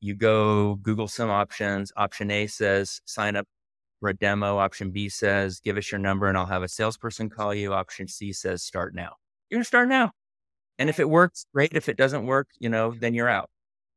you 0.00 0.14
go 0.14 0.76
Google 0.76 1.08
some 1.08 1.30
options. 1.30 1.92
Option 1.96 2.30
A 2.30 2.46
says 2.46 3.00
sign 3.04 3.36
up 3.36 3.46
for 4.00 4.08
a 4.08 4.14
demo. 4.14 4.58
Option 4.58 4.90
B 4.90 5.08
says 5.08 5.60
give 5.60 5.76
us 5.76 5.90
your 5.90 5.98
number 5.98 6.26
and 6.26 6.36
I'll 6.36 6.46
have 6.46 6.62
a 6.62 6.68
salesperson 6.68 7.30
call 7.30 7.54
you. 7.54 7.72
Option 7.72 8.08
C 8.08 8.32
says 8.32 8.62
start 8.62 8.94
now. 8.94 9.14
You're 9.50 9.58
going 9.58 9.64
to 9.64 9.68
start 9.68 9.88
now. 9.88 10.12
And 10.78 10.90
if 10.90 11.00
it 11.00 11.08
works, 11.08 11.46
great. 11.54 11.72
If 11.72 11.88
it 11.88 11.96
doesn't 11.96 12.26
work, 12.26 12.48
you 12.58 12.68
know, 12.68 12.94
then 12.98 13.14
you're 13.14 13.28
out. 13.28 13.48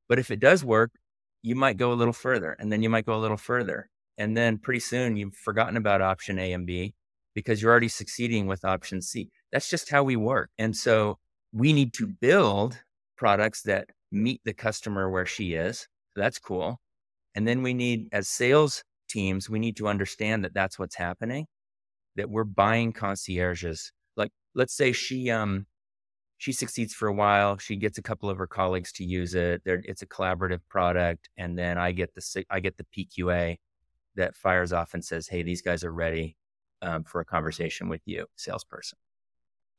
But 0.07 0.19
if 0.19 0.31
it 0.31 0.39
does 0.39 0.63
work, 0.63 0.91
you 1.41 1.55
might 1.55 1.77
go 1.77 1.91
a 1.91 1.95
little 1.95 2.13
further 2.13 2.55
and 2.59 2.71
then 2.71 2.81
you 2.81 2.89
might 2.89 3.05
go 3.05 3.15
a 3.15 3.19
little 3.19 3.37
further. 3.37 3.89
And 4.17 4.35
then 4.35 4.57
pretty 4.57 4.79
soon 4.79 5.17
you've 5.17 5.35
forgotten 5.35 5.77
about 5.77 6.01
option 6.01 6.39
A 6.39 6.53
and 6.53 6.65
B 6.65 6.93
because 7.33 7.61
you're 7.61 7.71
already 7.71 7.87
succeeding 7.87 8.47
with 8.47 8.65
option 8.65 9.01
C. 9.01 9.29
That's 9.51 9.69
just 9.69 9.89
how 9.89 10.03
we 10.03 10.15
work. 10.15 10.49
And 10.57 10.75
so 10.75 11.17
we 11.51 11.73
need 11.73 11.93
to 11.93 12.07
build 12.07 12.79
products 13.17 13.63
that 13.63 13.89
meet 14.11 14.41
the 14.45 14.53
customer 14.53 15.09
where 15.09 15.25
she 15.25 15.53
is. 15.53 15.81
So 16.15 16.21
that's 16.21 16.39
cool. 16.39 16.79
And 17.35 17.47
then 17.47 17.63
we 17.63 17.73
need, 17.73 18.09
as 18.13 18.29
sales 18.29 18.83
teams, 19.09 19.49
we 19.49 19.59
need 19.59 19.77
to 19.77 19.87
understand 19.87 20.45
that 20.45 20.53
that's 20.53 20.79
what's 20.79 20.95
happening, 20.95 21.47
that 22.15 22.29
we're 22.29 22.43
buying 22.45 22.93
concierges. 22.93 23.91
Like, 24.17 24.31
let's 24.55 24.73
say 24.75 24.91
she, 24.93 25.29
um, 25.31 25.67
she 26.37 26.51
succeeds 26.53 26.93
for 26.93 27.07
a 27.07 27.13
while. 27.13 27.57
She 27.57 27.75
gets 27.75 27.97
a 27.97 28.01
couple 28.01 28.29
of 28.29 28.37
her 28.37 28.47
colleagues 28.47 28.91
to 28.93 29.03
use 29.03 29.35
it. 29.35 29.63
There, 29.65 29.81
it's 29.85 30.01
a 30.01 30.07
collaborative 30.07 30.61
product, 30.69 31.29
and 31.37 31.57
then 31.57 31.77
I 31.77 31.91
get 31.91 32.13
the 32.15 32.45
I 32.49 32.59
get 32.61 32.77
the 32.77 32.85
PQA 32.85 33.59
that 34.15 34.35
fires 34.35 34.71
off 34.73 34.93
and 34.93 35.03
says, 35.03 35.27
"Hey, 35.27 35.43
these 35.43 35.61
guys 35.61 35.83
are 35.83 35.93
ready. 35.93 36.35
um, 36.81 37.03
for 37.03 37.19
a 37.21 37.25
conversation 37.25 37.89
with 37.89 38.01
you, 38.05 38.25
salesperson. 38.37 38.97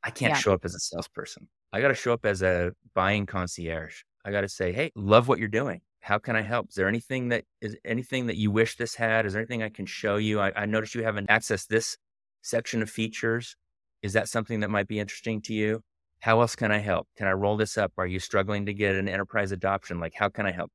I 0.02 0.10
can't 0.10 0.34
Yeah. 0.34 0.36
show 0.36 0.52
up 0.54 0.64
as 0.64 0.74
a 0.74 0.80
salesperson. 0.80 1.48
I 1.72 1.80
got 1.80 1.88
to 1.88 1.94
show 1.94 2.12
up 2.12 2.26
as 2.26 2.42
a 2.42 2.72
buying 2.94 3.26
concierge. 3.26 4.02
I 4.24 4.30
got 4.30 4.42
to 4.42 4.48
say, 4.48 4.72
hey, 4.72 4.90
love 4.94 5.28
what 5.28 5.38
you're 5.38 5.48
doing. 5.48 5.80
How 6.00 6.18
can 6.18 6.36
I 6.36 6.42
help? 6.42 6.70
Is 6.70 6.74
there 6.74 6.88
anything 6.88 7.28
that 7.28 7.44
is 7.60 7.76
anything 7.84 8.26
that 8.26 8.36
you 8.36 8.50
wish 8.50 8.76
this 8.76 8.94
had? 8.94 9.26
Is 9.26 9.34
there 9.34 9.42
anything 9.42 9.62
I 9.62 9.68
can 9.68 9.86
show 9.86 10.16
you? 10.16 10.40
I, 10.40 10.52
I 10.56 10.66
noticed 10.66 10.94
you 10.94 11.04
haven't 11.04 11.28
accessed 11.28 11.68
this 11.68 11.96
section 12.42 12.82
of 12.82 12.90
features. 12.90 13.56
Is 14.02 14.14
that 14.14 14.28
something 14.28 14.60
that 14.60 14.70
might 14.70 14.88
be 14.88 14.98
interesting 14.98 15.42
to 15.42 15.54
you? 15.54 15.82
How 16.20 16.40
else 16.40 16.56
can 16.56 16.70
I 16.70 16.78
help? 16.78 17.08
Can 17.16 17.26
I 17.26 17.32
roll 17.32 17.56
this 17.56 17.76
up? 17.76 17.92
Are 17.98 18.06
you 18.06 18.18
struggling 18.18 18.66
to 18.66 18.74
get 18.74 18.94
an 18.94 19.08
enterprise 19.08 19.52
adoption? 19.52 20.00
Like, 20.00 20.14
how 20.14 20.28
can 20.28 20.46
I 20.46 20.52
help? 20.52 20.70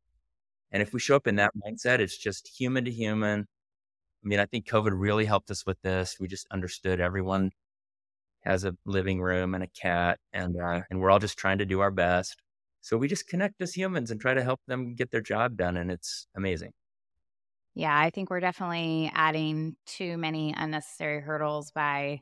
And 0.72 0.82
if 0.82 0.94
we 0.94 1.00
show 1.00 1.16
up 1.16 1.28
in 1.28 1.36
that 1.38 1.54
mindset, 1.56 2.00
it's 2.00 2.18
just 2.18 2.48
human 2.60 2.86
to 2.86 2.92
human. 2.92 3.42
I 4.24 4.28
mean, 4.28 4.40
I 4.40 4.46
think 4.46 4.68
COVID 4.68 4.92
really 4.94 5.26
helped 5.26 5.52
us 5.52 5.66
with 5.66 5.80
this. 5.82 6.18
We 6.20 6.28
just 6.28 6.48
understood 6.52 7.00
everyone 7.00 7.52
has 8.42 8.64
a 8.66 8.76
living 8.86 9.22
room 9.22 9.56
and 9.56 9.64
a 9.64 9.68
cat, 9.68 10.20
and 10.34 10.56
uh, 10.60 10.82
and 10.90 11.00
we're 11.00 11.12
all 11.12 11.20
just 11.20 11.38
trying 11.38 11.60
to 11.60 11.66
do 11.66 11.80
our 11.80 11.92
best. 11.92 12.42
So 12.86 12.98
we 12.98 13.08
just 13.08 13.28
connect 13.28 13.62
as 13.62 13.76
humans 13.76 14.12
and 14.12 14.22
try 14.22 14.34
to 14.34 14.44
help 14.44 14.62
them 14.68 14.96
get 14.96 15.12
their 15.12 15.22
job 15.22 15.58
done, 15.58 15.78
and 15.78 15.92
it's 15.92 16.28
amazing. 16.36 16.74
Yeah, 17.74 17.98
I 17.98 18.10
think 18.10 18.30
we're 18.30 18.40
definitely 18.40 19.12
adding 19.14 19.76
too 19.86 20.18
many 20.18 20.54
unnecessary 20.56 21.20
hurdles 21.22 21.72
by 21.72 22.22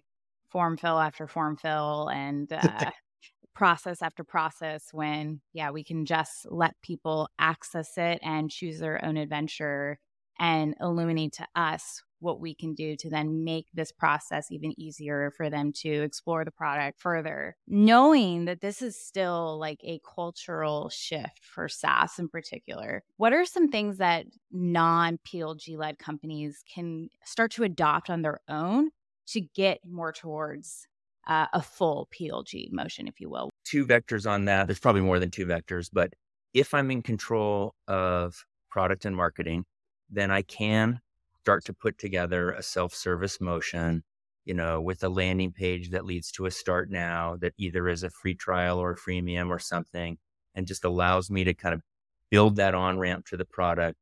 form 0.49 0.77
fill 0.77 0.99
after 0.99 1.27
form 1.27 1.57
fill 1.57 2.09
and 2.09 2.51
uh, 2.51 2.91
process 3.55 4.01
after 4.01 4.23
process 4.23 4.93
when, 4.93 5.41
yeah, 5.53 5.71
we 5.71 5.83
can 5.83 6.05
just 6.05 6.47
let 6.51 6.81
people 6.83 7.29
access 7.39 7.97
it 7.97 8.19
and 8.23 8.51
choose 8.51 8.79
their 8.79 9.03
own 9.05 9.17
adventure 9.17 9.99
and 10.39 10.75
illuminate 10.79 11.33
to 11.33 11.47
us 11.55 12.01
what 12.23 12.39
we 12.39 12.55
can 12.55 12.73
do 12.73 12.95
to 12.95 13.09
then 13.09 13.43
make 13.43 13.67
this 13.73 13.91
process 13.91 14.47
even 14.49 14.79
easier 14.79 15.31
for 15.35 15.49
them 15.49 15.73
to 15.73 15.89
explore 15.89 16.45
the 16.45 16.51
product 16.51 16.99
further. 16.99 17.55
Knowing 17.67 18.45
that 18.45 18.61
this 18.61 18.81
is 18.81 18.99
still 18.99 19.59
like 19.59 19.79
a 19.83 19.99
cultural 20.15 20.89
shift 20.89 21.41
for 21.43 21.67
SaaS 21.67 22.17
in 22.17 22.29
particular, 22.29 23.03
what 23.17 23.33
are 23.33 23.45
some 23.45 23.69
things 23.69 23.97
that 23.97 24.25
non 24.51 25.19
PLG 25.27 25.77
led 25.77 25.99
companies 25.99 26.63
can 26.73 27.09
start 27.25 27.51
to 27.51 27.63
adopt 27.63 28.09
on 28.09 28.21
their 28.21 28.39
own 28.47 28.89
to 29.27 29.41
get 29.41 29.79
more 29.85 30.13
towards 30.13 30.87
uh, 31.27 31.47
a 31.53 31.61
full 31.61 32.07
PLG 32.17 32.71
motion, 32.71 33.07
if 33.07 33.19
you 33.19 33.29
will? 33.29 33.49
Two 33.65 33.85
vectors 33.85 34.29
on 34.29 34.45
that. 34.45 34.67
There's 34.67 34.79
probably 34.79 35.01
more 35.01 35.19
than 35.19 35.29
two 35.29 35.45
vectors, 35.45 35.89
but 35.91 36.13
if 36.53 36.73
I'm 36.73 36.89
in 36.89 37.01
control 37.01 37.75
of 37.87 38.45
product 38.69 39.05
and 39.05 39.15
marketing, 39.15 39.65
then 40.13 40.31
I 40.31 40.41
can 40.41 41.01
start 41.41 41.65
to 41.65 41.73
put 41.73 41.97
together 41.97 42.51
a 42.51 42.63
self-service 42.63 43.41
motion, 43.41 44.03
you 44.45 44.53
know, 44.53 44.79
with 44.79 45.03
a 45.03 45.09
landing 45.09 45.51
page 45.51 45.89
that 45.89 46.05
leads 46.05 46.31
to 46.33 46.45
a 46.45 46.51
start 46.51 46.89
now 46.89 47.35
that 47.41 47.53
either 47.57 47.89
is 47.89 48.03
a 48.03 48.09
free 48.09 48.35
trial 48.35 48.79
or 48.79 48.91
a 48.91 48.97
freemium 48.97 49.49
or 49.49 49.59
something, 49.59 50.17
and 50.55 50.67
just 50.67 50.85
allows 50.85 51.29
me 51.29 51.43
to 51.43 51.53
kind 51.53 51.73
of 51.73 51.81
build 52.29 52.55
that 52.55 52.75
on 52.75 52.97
ramp 52.97 53.25
to 53.25 53.37
the 53.37 53.45
product 53.45 53.97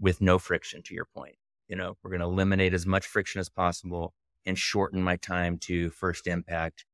with 0.00 0.20
no 0.20 0.38
friction, 0.38 0.82
to 0.82 0.94
your 0.94 1.06
point. 1.14 1.36
You 1.68 1.76
know, 1.76 1.96
we're 2.02 2.10
going 2.10 2.20
to 2.20 2.26
eliminate 2.26 2.74
as 2.74 2.86
much 2.86 3.06
friction 3.06 3.40
as 3.40 3.48
possible 3.48 4.12
and 4.44 4.58
shorten 4.58 5.02
my 5.02 5.16
time 5.16 5.58
to 5.58 5.90
first 5.90 6.26
impact 6.26 6.84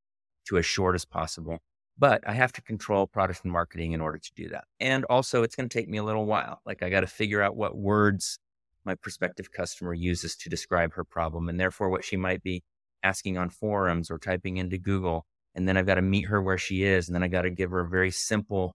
to 0.45 0.57
as 0.57 0.65
short 0.65 0.95
as 0.95 1.05
possible. 1.05 1.59
But 1.97 2.27
I 2.27 2.33
have 2.33 2.51
to 2.53 2.61
control 2.61 3.05
product 3.05 3.41
and 3.43 3.51
marketing 3.51 3.91
in 3.91 4.01
order 4.01 4.17
to 4.17 4.31
do 4.35 4.49
that. 4.49 4.63
And 4.79 5.05
also, 5.05 5.43
it's 5.43 5.55
going 5.55 5.69
to 5.69 5.79
take 5.79 5.87
me 5.87 5.97
a 5.99 6.03
little 6.03 6.25
while. 6.25 6.61
Like, 6.65 6.81
I 6.81 6.89
got 6.89 7.01
to 7.01 7.07
figure 7.07 7.41
out 7.41 7.55
what 7.55 7.77
words 7.77 8.39
my 8.85 8.95
prospective 8.95 9.51
customer 9.51 9.93
uses 9.93 10.35
to 10.37 10.49
describe 10.49 10.93
her 10.93 11.03
problem 11.03 11.49
and 11.49 11.59
therefore 11.59 11.89
what 11.89 12.03
she 12.03 12.17
might 12.17 12.41
be 12.41 12.63
asking 13.03 13.37
on 13.37 13.49
forums 13.49 14.09
or 14.09 14.17
typing 14.17 14.57
into 14.57 14.77
Google. 14.77 15.25
And 15.53 15.67
then 15.67 15.77
I've 15.77 15.85
got 15.85 15.95
to 15.95 16.01
meet 16.01 16.27
her 16.27 16.41
where 16.41 16.57
she 16.57 16.83
is. 16.83 17.07
And 17.07 17.15
then 17.15 17.23
I 17.23 17.27
got 17.27 17.43
to 17.43 17.49
give 17.49 17.71
her 17.71 17.81
a 17.81 17.89
very 17.89 18.11
simple 18.11 18.73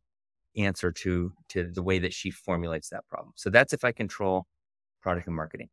answer 0.56 0.92
to, 0.92 1.32
to 1.48 1.70
the 1.70 1.82
way 1.82 1.98
that 1.98 2.12
she 2.12 2.30
formulates 2.30 2.90
that 2.90 3.06
problem. 3.08 3.32
So 3.36 3.50
that's 3.50 3.72
if 3.72 3.84
I 3.84 3.92
control 3.92 4.46
product 5.02 5.26
and 5.26 5.36
marketing. 5.36 5.68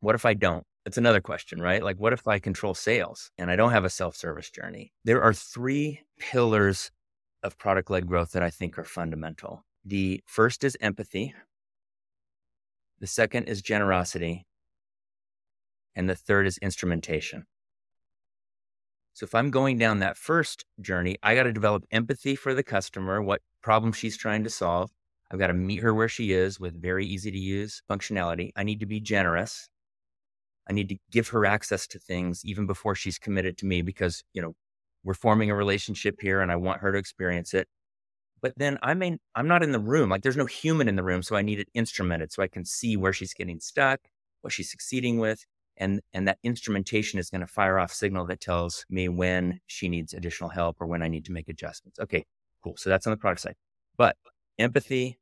What 0.00 0.14
if 0.14 0.24
I 0.24 0.34
don't? 0.34 0.64
That's 0.84 0.98
another 0.98 1.20
question, 1.20 1.62
right? 1.62 1.82
Like, 1.82 1.96
what 1.96 2.12
if 2.12 2.28
I 2.28 2.38
control 2.38 2.74
sales 2.74 3.30
and 3.38 3.50
I 3.50 3.56
don't 3.56 3.72
have 3.72 3.84
a 3.84 3.90
self 3.90 4.16
service 4.16 4.50
journey? 4.50 4.92
There 5.04 5.22
are 5.22 5.32
three 5.32 6.00
pillars 6.18 6.90
of 7.42 7.58
product 7.58 7.90
led 7.90 8.06
growth 8.06 8.32
that 8.32 8.42
I 8.42 8.50
think 8.50 8.78
are 8.78 8.84
fundamental. 8.84 9.64
The 9.84 10.22
first 10.26 10.64
is 10.64 10.76
empathy, 10.80 11.34
the 13.00 13.06
second 13.06 13.44
is 13.44 13.60
generosity. 13.62 14.46
And 15.96 16.08
the 16.08 16.16
third 16.16 16.46
is 16.46 16.58
instrumentation. 16.58 17.46
So 19.12 19.24
if 19.24 19.34
I'm 19.34 19.50
going 19.50 19.78
down 19.78 20.00
that 20.00 20.16
first 20.16 20.64
journey, 20.80 21.16
I 21.22 21.34
got 21.36 21.44
to 21.44 21.52
develop 21.52 21.84
empathy 21.92 22.34
for 22.34 22.52
the 22.52 22.64
customer, 22.64 23.22
what 23.22 23.42
problem 23.62 23.92
she's 23.92 24.16
trying 24.16 24.42
to 24.44 24.50
solve. 24.50 24.90
I've 25.30 25.38
got 25.38 25.48
to 25.48 25.54
meet 25.54 25.82
her 25.82 25.94
where 25.94 26.08
she 26.08 26.32
is 26.32 26.58
with 26.58 26.80
very 26.80 27.06
easy 27.06 27.30
to 27.30 27.38
use 27.38 27.82
functionality. 27.88 28.50
I 28.56 28.64
need 28.64 28.80
to 28.80 28.86
be 28.86 29.00
generous. 29.00 29.68
I 30.68 30.72
need 30.72 30.88
to 30.90 30.96
give 31.10 31.28
her 31.28 31.44
access 31.44 31.86
to 31.88 31.98
things 31.98 32.42
even 32.44 32.66
before 32.66 32.94
she's 32.94 33.18
committed 33.18 33.58
to 33.58 33.66
me 33.66 33.82
because, 33.82 34.22
you 34.32 34.42
know, 34.42 34.54
we're 35.04 35.14
forming 35.14 35.50
a 35.50 35.54
relationship 35.54 36.16
here 36.20 36.40
and 36.40 36.50
I 36.50 36.56
want 36.56 36.80
her 36.80 36.92
to 36.92 36.98
experience 36.98 37.52
it 37.54 37.68
but 38.44 38.52
then 38.58 38.78
I 38.82 38.92
mean, 38.92 39.20
I'm 39.34 39.48
not 39.48 39.62
in 39.62 39.72
the 39.72 39.78
room. 39.78 40.10
Like 40.10 40.20
there's 40.20 40.36
no 40.36 40.44
human 40.44 40.86
in 40.86 40.96
the 40.96 41.02
room. 41.02 41.22
So 41.22 41.34
I 41.34 41.40
need 41.40 41.60
it 41.60 41.68
instrumented 41.74 42.30
so 42.30 42.42
I 42.42 42.46
can 42.46 42.66
see 42.66 42.94
where 42.94 43.14
she's 43.14 43.32
getting 43.32 43.58
stuck, 43.58 44.00
what 44.42 44.52
she's 44.52 44.70
succeeding 44.70 45.18
with. 45.18 45.46
And, 45.78 46.02
and 46.12 46.28
that 46.28 46.36
instrumentation 46.44 47.18
is 47.18 47.30
going 47.30 47.40
to 47.40 47.46
fire 47.46 47.78
off 47.78 47.90
signal 47.90 48.26
that 48.26 48.42
tells 48.42 48.84
me 48.90 49.08
when 49.08 49.60
she 49.66 49.88
needs 49.88 50.12
additional 50.12 50.50
help 50.50 50.76
or 50.78 50.86
when 50.86 51.02
I 51.02 51.08
need 51.08 51.24
to 51.24 51.32
make 51.32 51.48
adjustments. 51.48 51.98
Okay, 51.98 52.26
cool. 52.62 52.76
So 52.76 52.90
that's 52.90 53.06
on 53.06 53.12
the 53.12 53.16
product 53.16 53.40
side. 53.40 53.54
But 53.96 54.14
empathy, 54.58 55.18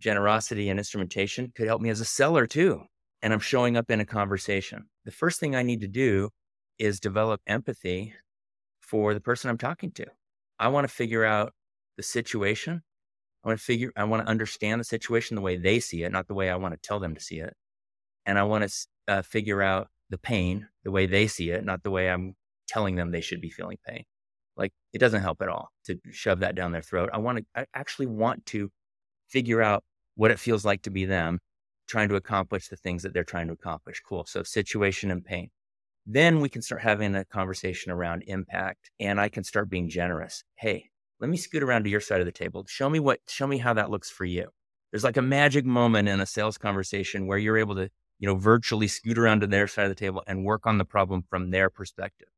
generosity, 0.00 0.68
and 0.68 0.80
instrumentation 0.80 1.52
could 1.54 1.68
help 1.68 1.80
me 1.80 1.90
as 1.90 2.00
a 2.00 2.04
seller 2.04 2.48
too. 2.48 2.82
And 3.22 3.32
I'm 3.32 3.40
showing 3.40 3.76
up 3.76 3.90
in 3.90 4.00
a 4.00 4.04
conversation. 4.04 4.86
The 5.04 5.10
first 5.10 5.40
thing 5.40 5.56
I 5.56 5.62
need 5.62 5.80
to 5.80 5.88
do 5.88 6.30
is 6.78 7.00
develop 7.00 7.40
empathy 7.46 8.14
for 8.80 9.14
the 9.14 9.20
person 9.20 9.50
I'm 9.50 9.58
talking 9.58 9.90
to. 9.92 10.06
I 10.58 10.68
want 10.68 10.86
to 10.86 10.92
figure 10.94 11.24
out 11.24 11.52
the 11.96 12.02
situation. 12.02 12.82
I 13.44 13.48
want 13.48 13.58
to 13.58 13.64
figure, 13.64 13.92
I 13.96 14.04
want 14.04 14.24
to 14.24 14.30
understand 14.30 14.80
the 14.80 14.84
situation 14.84 15.34
the 15.34 15.40
way 15.40 15.56
they 15.56 15.80
see 15.80 16.02
it, 16.02 16.12
not 16.12 16.28
the 16.28 16.34
way 16.34 16.50
I 16.50 16.56
want 16.56 16.74
to 16.74 16.80
tell 16.80 17.00
them 17.00 17.14
to 17.14 17.20
see 17.20 17.38
it. 17.40 17.54
And 18.26 18.38
I 18.38 18.42
want 18.42 18.68
to 18.68 18.86
uh, 19.08 19.22
figure 19.22 19.62
out 19.62 19.88
the 20.10 20.18
pain 20.18 20.68
the 20.84 20.90
way 20.90 21.06
they 21.06 21.26
see 21.26 21.50
it, 21.50 21.64
not 21.64 21.82
the 21.82 21.90
way 21.90 22.10
I'm 22.10 22.34
telling 22.68 22.96
them 22.96 23.10
they 23.10 23.20
should 23.20 23.40
be 23.40 23.50
feeling 23.50 23.78
pain. 23.86 24.04
Like 24.56 24.72
it 24.92 24.98
doesn't 24.98 25.22
help 25.22 25.42
at 25.42 25.48
all 25.48 25.70
to 25.86 25.98
shove 26.10 26.40
that 26.40 26.54
down 26.54 26.72
their 26.72 26.82
throat. 26.82 27.10
I 27.12 27.18
want 27.18 27.38
to, 27.38 27.44
I 27.54 27.66
actually 27.74 28.06
want 28.06 28.46
to 28.46 28.70
figure 29.28 29.62
out 29.62 29.84
what 30.14 30.30
it 30.30 30.38
feels 30.38 30.64
like 30.64 30.82
to 30.82 30.90
be 30.90 31.04
them 31.04 31.40
trying 31.86 32.08
to 32.08 32.16
accomplish 32.16 32.68
the 32.68 32.76
things 32.76 33.02
that 33.02 33.12
they're 33.14 33.24
trying 33.24 33.46
to 33.48 33.52
accomplish. 33.52 34.00
Cool. 34.06 34.24
So 34.26 34.42
situation 34.42 35.10
and 35.10 35.24
pain. 35.24 35.50
Then 36.06 36.40
we 36.40 36.48
can 36.48 36.62
start 36.62 36.82
having 36.82 37.14
a 37.14 37.24
conversation 37.24 37.90
around 37.90 38.22
impact 38.26 38.90
and 39.00 39.20
I 39.20 39.28
can 39.28 39.44
start 39.44 39.68
being 39.68 39.88
generous. 39.88 40.44
Hey, 40.54 40.90
let 41.20 41.30
me 41.30 41.36
scoot 41.36 41.62
around 41.62 41.84
to 41.84 41.90
your 41.90 42.00
side 42.00 42.20
of 42.20 42.26
the 42.26 42.32
table. 42.32 42.64
Show 42.68 42.88
me 42.88 43.00
what, 43.00 43.20
show 43.28 43.46
me 43.46 43.58
how 43.58 43.74
that 43.74 43.90
looks 43.90 44.10
for 44.10 44.24
you. 44.24 44.48
There's 44.90 45.04
like 45.04 45.16
a 45.16 45.22
magic 45.22 45.64
moment 45.64 46.08
in 46.08 46.20
a 46.20 46.26
sales 46.26 46.58
conversation 46.58 47.26
where 47.26 47.38
you're 47.38 47.58
able 47.58 47.74
to, 47.74 47.88
you 48.18 48.28
know, 48.28 48.36
virtually 48.36 48.86
scoot 48.86 49.18
around 49.18 49.40
to 49.40 49.46
their 49.46 49.66
side 49.66 49.84
of 49.84 49.90
the 49.90 49.94
table 49.94 50.22
and 50.26 50.44
work 50.44 50.66
on 50.66 50.78
the 50.78 50.84
problem 50.84 51.24
from 51.28 51.50
their 51.50 51.70
perspective. 51.70 52.28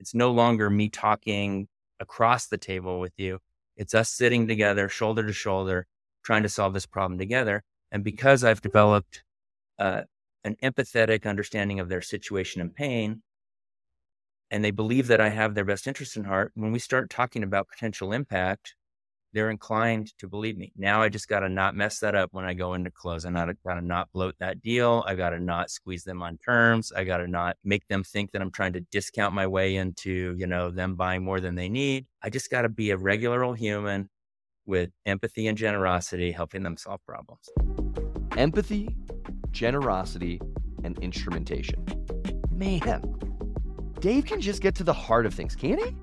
It's 0.00 0.14
no 0.14 0.30
longer 0.32 0.68
me 0.68 0.88
talking 0.88 1.68
across 2.00 2.46
the 2.48 2.58
table 2.58 3.00
with 3.00 3.12
you. 3.16 3.38
It's 3.76 3.94
us 3.94 4.10
sitting 4.10 4.46
together, 4.46 4.88
shoulder 4.88 5.26
to 5.26 5.32
shoulder, 5.32 5.86
trying 6.24 6.42
to 6.42 6.48
solve 6.48 6.74
this 6.74 6.86
problem 6.86 7.18
together. 7.18 7.62
And 7.92 8.04
because 8.04 8.44
I've 8.44 8.60
developed 8.60 9.22
uh, 9.78 10.02
an 10.44 10.56
empathetic 10.62 11.26
understanding 11.26 11.80
of 11.80 11.88
their 11.88 12.02
situation 12.02 12.60
and 12.60 12.74
pain, 12.74 13.22
and 14.50 14.64
they 14.64 14.70
believe 14.70 15.08
that 15.08 15.20
I 15.20 15.28
have 15.28 15.54
their 15.54 15.64
best 15.64 15.86
interest 15.86 16.16
in 16.16 16.24
heart, 16.24 16.52
when 16.54 16.72
we 16.72 16.78
start 16.78 17.10
talking 17.10 17.42
about 17.42 17.68
potential 17.68 18.12
impact, 18.12 18.74
they're 19.32 19.50
inclined 19.50 20.16
to 20.18 20.28
believe 20.28 20.56
me. 20.56 20.72
Now 20.76 21.02
I 21.02 21.10
just 21.10 21.28
got 21.28 21.40
to 21.40 21.48
not 21.48 21.74
mess 21.74 21.98
that 21.98 22.14
up 22.14 22.30
when 22.32 22.46
I 22.46 22.54
go 22.54 22.74
into 22.74 22.90
close. 22.90 23.26
I 23.26 23.30
got 23.30 23.74
to 23.74 23.82
not 23.82 24.10
bloat 24.12 24.34
that 24.38 24.62
deal. 24.62 25.04
I 25.06 25.14
got 25.14 25.30
to 25.30 25.40
not 25.40 25.70
squeeze 25.70 26.04
them 26.04 26.22
on 26.22 26.38
terms. 26.38 26.90
I 26.90 27.04
got 27.04 27.18
to 27.18 27.26
not 27.26 27.56
make 27.62 27.86
them 27.88 28.02
think 28.02 28.32
that 28.32 28.40
I'm 28.40 28.50
trying 28.50 28.72
to 28.74 28.80
discount 28.92 29.34
my 29.34 29.46
way 29.46 29.76
into, 29.76 30.34
you 30.38 30.46
know, 30.46 30.70
them 30.70 30.94
buying 30.94 31.22
more 31.22 31.40
than 31.40 31.54
they 31.54 31.68
need. 31.68 32.06
I 32.22 32.30
just 32.30 32.50
got 32.50 32.62
to 32.62 32.70
be 32.70 32.90
a 32.92 32.96
regular 32.96 33.44
old 33.44 33.58
human 33.58 34.08
with 34.66 34.90
empathy 35.06 35.46
and 35.46 35.56
generosity, 35.56 36.32
helping 36.32 36.62
them 36.62 36.76
solve 36.76 37.00
problems. 37.06 37.48
Empathy, 38.36 38.94
generosity, 39.50 40.40
and 40.84 40.98
instrumentation. 40.98 41.84
Man, 42.50 43.02
Dave 44.00 44.26
can 44.26 44.40
just 44.40 44.60
get 44.62 44.74
to 44.76 44.84
the 44.84 44.92
heart 44.92 45.26
of 45.26 45.34
things, 45.34 45.56
can't 45.56 45.82
he? 45.82 45.96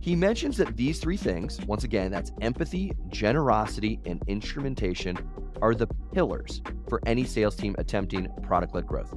He 0.00 0.16
mentions 0.16 0.56
that 0.56 0.76
these 0.76 0.98
three 0.98 1.18
things, 1.18 1.60
once 1.66 1.84
again, 1.84 2.10
that's 2.10 2.32
empathy, 2.40 2.92
generosity, 3.08 4.00
and 4.06 4.22
instrumentation, 4.26 5.16
are 5.60 5.74
the 5.74 5.86
pillars 6.12 6.62
for 6.88 7.00
any 7.06 7.24
sales 7.24 7.54
team 7.54 7.74
attempting 7.78 8.28
product 8.42 8.74
led 8.74 8.86
growth. 8.86 9.14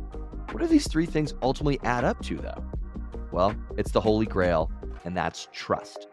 What 0.51 0.59
do 0.59 0.67
these 0.67 0.87
three 0.87 1.05
things 1.05 1.33
ultimately 1.41 1.79
add 1.83 2.03
up 2.03 2.21
to, 2.25 2.35
though? 2.35 2.63
Well, 3.31 3.55
it's 3.77 3.91
the 3.91 4.01
holy 4.01 4.25
grail, 4.25 4.71
and 5.05 5.15
that's 5.15 5.47
trust. 5.51 6.07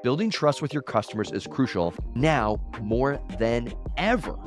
Building 0.00 0.30
trust 0.30 0.62
with 0.62 0.72
your 0.72 0.84
customers 0.84 1.32
is 1.32 1.48
crucial 1.48 1.92
now 2.14 2.60
more 2.80 3.20
than 3.36 3.72
ever. 3.96 4.38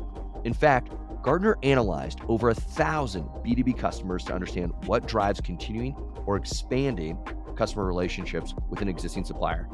In 0.46 0.54
fact, 0.54 0.94
Gartner 1.22 1.58
analyzed 1.62 2.22
over 2.30 2.50
a 2.50 2.56
thousand 2.56 3.26
B2B 3.44 3.78
customers 3.78 4.24
to 4.24 4.34
understand 4.34 4.72
what 4.86 5.10
drives 5.10 5.42
continuing 5.42 5.94
or 6.26 6.38
expanding 6.38 7.18
customer 7.58 7.86
relationships 7.86 8.56
with 8.70 8.82
an 8.82 8.88
existing 8.88 9.26
supplier. 9.26 9.68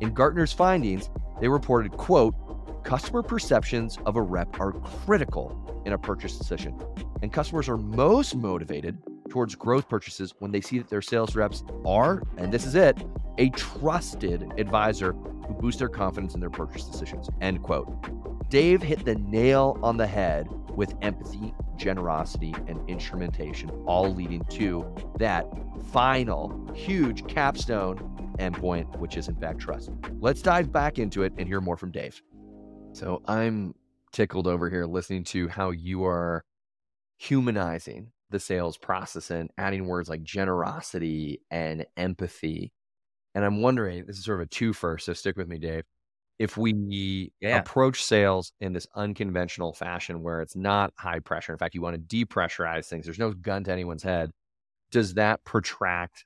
In 0.00 0.14
Gartner's 0.14 0.54
findings, 0.54 1.10
they 1.42 1.48
reported, 1.48 1.92
quote, 1.92 2.34
customer 2.82 3.22
perceptions 3.22 3.98
of 4.06 4.16
a 4.16 4.22
rep 4.22 4.58
are 4.58 4.72
critical 4.72 5.82
in 5.84 5.92
a 5.92 5.98
purchase 5.98 6.38
decision. 6.38 6.74
And 7.20 7.30
customers 7.30 7.68
are 7.68 7.76
most 7.76 8.34
motivated 8.34 8.96
towards 9.28 9.54
growth 9.54 9.88
purchases 9.88 10.34
when 10.38 10.50
they 10.50 10.60
see 10.60 10.78
that 10.78 10.88
their 10.88 11.02
sales 11.02 11.36
reps 11.36 11.62
are, 11.84 12.22
and 12.36 12.52
this 12.52 12.64
is 12.64 12.74
it, 12.74 12.96
a 13.38 13.50
trusted 13.50 14.52
advisor 14.58 15.12
who 15.12 15.54
boosts 15.54 15.78
their 15.78 15.88
confidence 15.88 16.34
in 16.34 16.40
their 16.40 16.50
purchase 16.50 16.84
decisions. 16.84 17.28
End 17.40 17.62
quote. 17.62 17.88
Dave 18.50 18.82
hit 18.82 19.04
the 19.04 19.14
nail 19.16 19.78
on 19.82 19.96
the 19.96 20.06
head 20.06 20.48
with 20.74 20.94
empathy, 21.02 21.52
generosity, 21.76 22.54
and 22.66 22.80
instrumentation, 22.88 23.70
all 23.86 24.14
leading 24.14 24.44
to 24.44 24.86
that 25.18 25.46
final 25.92 26.70
huge 26.74 27.26
capstone 27.26 27.96
endpoint, 28.38 28.98
which 28.98 29.16
is 29.16 29.28
in 29.28 29.36
fact 29.36 29.58
trust. 29.58 29.90
Let's 30.20 30.40
dive 30.42 30.72
back 30.72 30.98
into 30.98 31.22
it 31.24 31.32
and 31.36 31.46
hear 31.46 31.60
more 31.60 31.76
from 31.76 31.90
Dave. 31.90 32.22
So 32.92 33.22
I'm 33.26 33.74
tickled 34.12 34.46
over 34.46 34.70
here 34.70 34.86
listening 34.86 35.24
to 35.24 35.48
how 35.48 35.70
you 35.70 36.04
are 36.04 36.44
humanizing 37.18 38.12
the 38.30 38.40
sales 38.40 38.76
process 38.76 39.30
and 39.30 39.50
adding 39.58 39.86
words 39.86 40.08
like 40.08 40.22
generosity 40.22 41.40
and 41.50 41.86
empathy. 41.96 42.72
And 43.34 43.44
I'm 43.44 43.62
wondering, 43.62 44.06
this 44.06 44.18
is 44.18 44.24
sort 44.24 44.40
of 44.40 44.46
a 44.46 44.50
two 44.50 44.72
first, 44.72 45.06
so 45.06 45.12
stick 45.12 45.36
with 45.36 45.48
me, 45.48 45.58
Dave. 45.58 45.84
If 46.38 46.56
we 46.56 47.32
Yeah. 47.40 47.58
approach 47.58 48.02
sales 48.02 48.52
in 48.60 48.72
this 48.72 48.86
unconventional 48.94 49.72
fashion 49.72 50.22
where 50.22 50.40
it's 50.40 50.56
not 50.56 50.92
high 50.96 51.20
pressure, 51.20 51.52
in 51.52 51.58
fact, 51.58 51.74
you 51.74 51.82
want 51.82 52.08
to 52.08 52.16
depressurize 52.26 52.86
things, 52.86 53.04
there's 53.06 53.18
no 53.18 53.32
gun 53.32 53.64
to 53.64 53.72
anyone's 53.72 54.02
head, 54.04 54.30
does 54.90 55.14
that 55.14 55.44
protract 55.44 56.24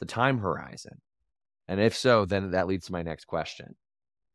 the 0.00 0.06
time 0.06 0.38
horizon? 0.38 1.00
And 1.68 1.80
if 1.80 1.96
so, 1.96 2.24
then 2.24 2.52
that 2.52 2.66
leads 2.66 2.86
to 2.86 2.92
my 2.92 3.02
next 3.02 3.26
question. 3.26 3.76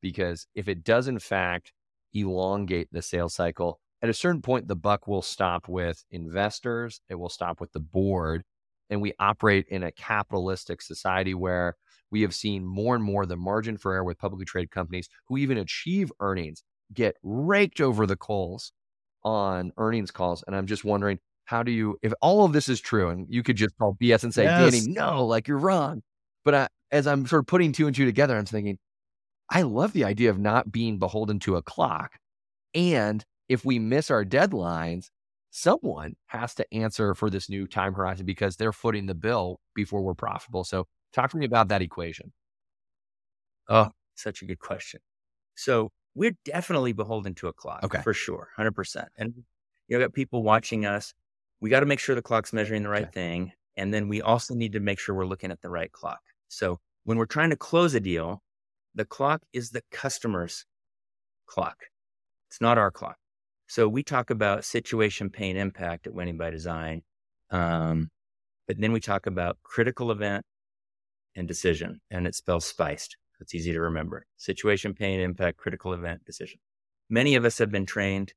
Because 0.02 0.48
if 0.56 0.68
it 0.68 0.84
does, 0.84 1.08
in 1.08 1.20
fact, 1.20 1.74
elongate 2.14 2.90
the 2.92 3.02
sales 3.02 3.34
cycle, 3.34 3.80
at 4.02 4.10
a 4.10 4.14
certain 4.14 4.42
point, 4.42 4.68
the 4.68 4.76
buck 4.76 5.08
will 5.08 5.22
stop 5.22 5.68
with 5.68 6.04
investors, 6.12 7.02
it 7.10 7.16
will 7.16 7.30
stop 7.30 7.60
with 7.60 7.72
the 7.72 7.80
board. 7.80 8.44
And 8.90 9.02
we 9.02 9.14
operate 9.20 9.66
in 9.70 9.82
a 9.82 9.92
capitalistic 9.92 10.82
society 10.82 11.34
where 11.34 11.76
we 12.12 12.22
have 12.22 12.36
seen 12.36 12.64
more 12.66 12.94
and 12.94 13.04
more 13.04 13.26
the 13.26 13.36
margin 13.36 13.78
for 13.78 13.94
error 13.94 14.04
with 14.04 14.20
publicly 14.20 14.46
traded 14.46 14.70
companies 14.70 15.10
who 15.28 15.38
even 15.38 15.58
achieve 15.58 16.12
earnings 16.20 16.64
get 16.94 17.16
raked 17.24 17.82
over 17.82 18.06
the 18.06 18.16
coals 18.16 18.72
on 19.24 19.72
earnings 19.78 20.12
calls. 20.12 20.44
And 20.46 20.56
I'm 20.56 20.68
just 20.68 20.86
wondering, 20.86 21.18
how 21.46 21.64
do 21.64 21.72
you, 21.72 21.98
if 22.04 22.14
all 22.22 22.46
of 22.46 22.54
this 22.54 22.70
is 22.70 22.80
true, 22.80 23.10
and 23.10 23.26
you 23.30 23.44
could 23.44 23.56
just 23.56 23.76
call 23.78 23.98
BS 24.02 24.24
and 24.24 24.34
say, 24.34 24.44
Yes. 24.44 24.72
Danny, 24.72 24.94
no, 24.94 25.26
like 25.26 25.48
you're 25.48 25.58
wrong. 25.58 26.04
But 26.44 26.54
I, 26.54 26.68
as 26.92 27.08
I'm 27.08 27.26
sort 27.26 27.42
of 27.42 27.48
putting 27.48 27.72
two 27.72 27.88
and 27.88 27.96
two 27.96 28.06
together, 28.06 28.38
I'm 28.38 28.46
thinking, 28.46 28.78
I 29.50 29.64
love 29.64 29.94
the 29.94 30.06
idea 30.06 30.30
of 30.30 30.40
not 30.40 30.72
being 30.72 31.00
beholden 31.00 31.40
to 31.40 31.56
a 31.56 31.62
clock. 31.62 32.14
And 32.74 33.24
if 33.50 33.66
we 33.66 33.80
miss 33.80 34.12
our 34.12 34.26
deadlines, 34.26 35.10
someone 35.52 36.16
has 36.28 36.54
to 36.56 36.74
answer 36.74 37.14
for 37.16 37.30
this 37.30 37.50
new 37.50 37.68
time 37.68 37.94
horizon 37.94 38.26
because 38.26 38.56
they're 38.58 38.74
footing 38.74 39.06
the 39.06 39.16
bill 39.16 39.60
before 39.76 40.02
we're 40.02 40.14
profitable. 40.16 40.64
So 40.64 40.88
talk 41.14 41.32
to 41.32 41.38
me 41.38 41.46
about 41.46 41.70
that 41.70 41.82
equation. 41.82 42.34
Oh, 43.70 43.92
such 44.16 44.42
a 44.42 44.46
good 44.46 44.60
question. 44.60 45.00
So 45.56 45.92
we're 46.16 46.38
definitely 46.46 46.94
beholden 46.94 47.36
to 47.36 47.48
a 47.48 47.54
clock 47.54 47.86
Okay. 47.86 48.04
for 48.04 48.14
sure, 48.14 48.50
100%. 48.58 49.10
And 49.18 49.34
you 49.88 49.98
know, 50.00 50.06
got 50.06 50.14
people 50.14 50.44
watching 50.44 50.86
us. 50.86 51.14
We 51.62 51.70
got 51.70 51.82
to 51.82 51.86
make 51.86 52.00
sure 52.00 52.16
the 52.16 52.22
clock's 52.22 52.54
measuring 52.54 52.84
the 52.84 52.90
right 52.90 53.04
Okay. 53.04 53.12
thing. 53.12 53.54
And 53.78 53.94
then 53.94 54.08
we 54.08 54.22
also 54.22 54.56
need 54.56 54.74
to 54.74 54.80
make 54.80 55.00
sure 55.00 55.16
we're 55.16 55.26
looking 55.26 55.52
at 55.52 55.62
the 55.62 55.70
right 55.70 55.92
clock. 55.92 56.22
So 56.50 56.80
when 57.04 57.18
we're 57.18 57.26
trying 57.26 57.50
to 57.52 57.58
close 57.58 57.96
a 57.96 58.00
deal, 58.00 58.42
the 58.96 59.06
clock 59.06 59.44
is 59.54 59.72
the 59.72 59.84
customer's 59.92 60.66
clock. 61.48 61.78
It's 62.50 62.62
not 62.62 62.78
our 62.78 62.92
clock. 62.92 63.18
So 63.76 63.90
we 63.90 64.04
talk 64.04 64.30
about 64.30 64.64
situation, 64.64 65.30
pain, 65.30 65.58
impact 65.58 66.08
at 66.08 66.14
Winning 66.14 66.38
by 66.38 66.50
Design. 66.50 67.02
Um, 67.52 68.08
but 68.70 68.80
then 68.80 68.94
we 68.94 69.02
talk 69.02 69.26
about 69.26 69.58
critical 69.64 70.12
event 70.12 70.46
and 71.36 71.46
decision, 71.46 72.00
and 72.10 72.26
it 72.26 72.36
spells 72.36 72.64
spiced. 72.64 73.18
It's 73.42 73.54
easy 73.54 73.74
to 73.74 73.82
remember. 73.82 74.26
Situation, 74.38 74.94
pain, 74.94 75.20
impact, 75.20 75.58
critical 75.58 75.92
event, 75.92 76.24
decision. 76.24 76.58
Many 77.10 77.36
of 77.36 77.44
us 77.44 77.58
have 77.58 77.70
been 77.70 77.86
trained 77.86 78.34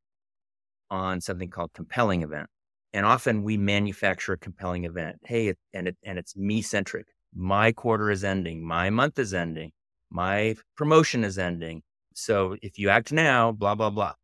on 0.90 1.20
something 1.20 1.50
called 1.50 1.72
compelling 1.72 2.22
event. 2.24 2.48
And 2.92 3.06
often 3.06 3.44
we 3.44 3.56
manufacture 3.56 4.32
a 4.32 4.38
compelling 4.38 4.86
event. 4.86 5.18
Hey, 5.22 5.46
it, 5.46 5.58
and 5.72 5.86
it, 5.86 5.96
and 6.02 6.18
it's 6.18 6.36
me 6.36 6.62
centric. 6.62 7.06
My 7.32 7.70
quarter 7.70 8.10
is 8.10 8.24
ending. 8.24 8.66
My 8.66 8.90
month 8.90 9.20
is 9.20 9.32
ending. 9.32 9.70
My 10.10 10.56
promotion 10.76 11.22
is 11.22 11.38
ending. 11.38 11.82
So 12.12 12.56
if 12.60 12.76
you 12.76 12.88
act 12.88 13.12
now, 13.12 13.52
blah, 13.52 13.76
blah, 13.76 13.90
blah. 13.90 14.14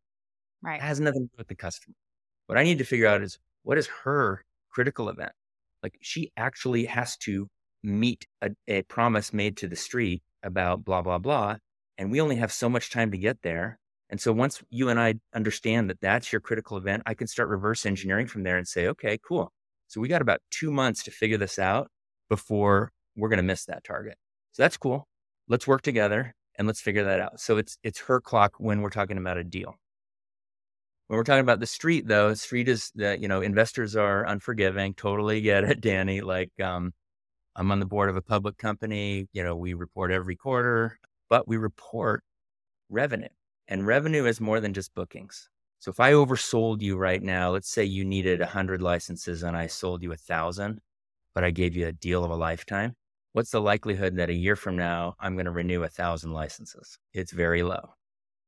Right. 0.65 0.77
It 0.79 0.83
has 0.83 0.99
nothing 0.99 1.23
to 1.23 1.27
do 1.27 1.37
with 1.37 1.47
the 1.47 1.55
customer. 1.55 1.95
What 2.47 2.57
I 2.57 2.63
need 2.63 2.79
to 2.79 2.85
figure 2.85 3.07
out 3.07 3.21
is 3.21 3.37
what 3.63 3.77
is 3.77 3.87
her 4.03 4.43
critical 4.69 5.09
event? 5.09 5.31
Like 5.83 5.97
she 6.01 6.31
actually 6.37 6.85
has 6.85 7.17
to 7.19 7.47
meet 7.83 8.25
a, 8.41 8.51
a 8.67 8.81
promise 8.83 9.33
made 9.33 9.57
to 9.57 9.67
the 9.67 9.75
street 9.75 10.23
about 10.43 10.83
blah, 10.83 11.01
blah, 11.01 11.19
blah. 11.19 11.57
And 11.97 12.11
we 12.11 12.21
only 12.21 12.37
have 12.37 12.51
so 12.51 12.69
much 12.69 12.89
time 12.91 13.11
to 13.11 13.17
get 13.17 13.41
there. 13.43 13.79
And 14.09 14.19
so 14.21 14.33
once 14.33 14.63
you 14.69 14.89
and 14.89 14.99
I 14.99 15.15
understand 15.35 15.89
that 15.89 16.01
that's 16.01 16.31
your 16.31 16.41
critical 16.41 16.77
event, 16.77 17.03
I 17.05 17.13
can 17.13 17.27
start 17.27 17.49
reverse 17.49 17.85
engineering 17.85 18.27
from 18.27 18.43
there 18.43 18.57
and 18.57 18.67
say, 18.67 18.87
okay, 18.87 19.17
cool. 19.27 19.51
So 19.87 20.01
we 20.01 20.07
got 20.07 20.21
about 20.21 20.41
two 20.51 20.71
months 20.71 21.03
to 21.03 21.11
figure 21.11 21.37
this 21.37 21.59
out 21.59 21.89
before 22.29 22.91
we're 23.15 23.29
going 23.29 23.37
to 23.37 23.43
miss 23.43 23.65
that 23.65 23.83
target. 23.83 24.17
So 24.51 24.63
that's 24.63 24.77
cool. 24.77 25.07
Let's 25.47 25.67
work 25.67 25.83
together 25.83 26.35
and 26.57 26.67
let's 26.67 26.81
figure 26.81 27.03
that 27.05 27.19
out. 27.19 27.39
So 27.39 27.57
it's 27.57 27.77
it's 27.83 27.99
her 28.01 28.19
clock 28.21 28.53
when 28.57 28.81
we're 28.81 28.89
talking 28.89 29.17
about 29.17 29.37
a 29.37 29.43
deal. 29.43 29.75
When 31.07 31.17
we're 31.17 31.23
talking 31.23 31.41
about 31.41 31.59
the 31.59 31.67
street, 31.67 32.07
though, 32.07 32.33
street 32.33 32.67
is 32.67 32.91
that 32.95 33.19
you 33.19 33.27
know 33.27 33.41
investors 33.41 33.95
are 33.95 34.25
unforgiving. 34.25 34.93
Totally 34.95 35.41
get 35.41 35.63
it, 35.63 35.81
Danny. 35.81 36.21
Like 36.21 36.51
um, 36.59 36.93
I'm 37.55 37.71
on 37.71 37.79
the 37.79 37.85
board 37.85 38.09
of 38.09 38.15
a 38.17 38.21
public 38.21 38.57
company. 38.57 39.27
You 39.33 39.43
know, 39.43 39.55
we 39.55 39.73
report 39.73 40.11
every 40.11 40.35
quarter, 40.35 40.99
but 41.29 41.47
we 41.47 41.57
report 41.57 42.23
revenue, 42.89 43.29
and 43.67 43.85
revenue 43.85 44.25
is 44.25 44.41
more 44.41 44.59
than 44.59 44.73
just 44.73 44.95
bookings. 44.95 45.49
So 45.79 45.91
if 45.91 45.99
I 45.99 46.13
oversold 46.13 46.81
you 46.81 46.97
right 46.97 47.21
now, 47.21 47.51
let's 47.51 47.69
say 47.69 47.83
you 47.83 48.03
needed 48.05 48.39
100 48.39 48.81
licenses 48.81 49.43
and 49.43 49.55
I 49.55 49.67
sold 49.67 50.01
you 50.01 50.11
a 50.13 50.17
thousand, 50.17 50.81
but 51.35 51.43
I 51.43 51.51
gave 51.51 51.75
you 51.75 51.87
a 51.87 51.91
deal 51.91 52.23
of 52.23 52.31
a 52.31 52.35
lifetime. 52.35 52.95
What's 53.33 53.51
the 53.51 53.61
likelihood 53.61 54.15
that 54.15 54.29
a 54.29 54.33
year 54.33 54.55
from 54.55 54.77
now 54.77 55.15
I'm 55.19 55.35
going 55.35 55.45
to 55.45 55.51
renew 55.51 55.83
a 55.83 55.89
thousand 55.89 56.31
licenses? 56.31 56.97
It's 57.13 57.31
very 57.31 57.61
low. 57.61 57.93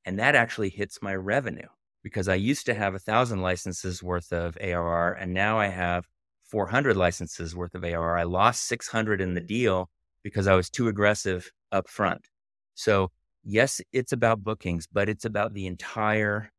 And 0.05 0.17
that 0.19 0.33
actually 0.33 0.69
hits 0.69 1.01
my 1.01 1.13
revenue 1.13 1.67
because 2.07 2.29
I 2.29 2.35
used 2.35 2.65
to 2.67 2.73
have 2.73 2.95
a 2.95 2.99
thousand 2.99 3.41
licenses 3.41 4.01
worth 4.01 4.31
of 4.31 4.57
ARR 4.61 5.11
and 5.11 5.33
now 5.33 5.59
I 5.59 5.67
have 5.67 6.05
400 6.45 6.95
licenses 6.95 7.53
worth 7.53 7.75
of 7.75 7.83
ARR. 7.83 8.17
I 8.17 8.23
lost 8.23 8.63
600 8.63 9.19
in 9.19 9.33
the 9.33 9.41
mm. 9.41 9.47
deal 9.47 9.89
because 10.23 10.47
I 10.47 10.55
was 10.55 10.69
too 10.69 10.87
aggressive 10.87 11.51
up 11.69 11.89
front. 11.89 12.29
So 12.75 13.11
yes, 13.43 13.81
it's 13.91 14.13
about 14.13 14.41
bookings, 14.41 14.87
but 14.87 15.09
it's 15.09 15.25
about 15.25 15.53
the 15.53 15.67
entire 15.67 16.49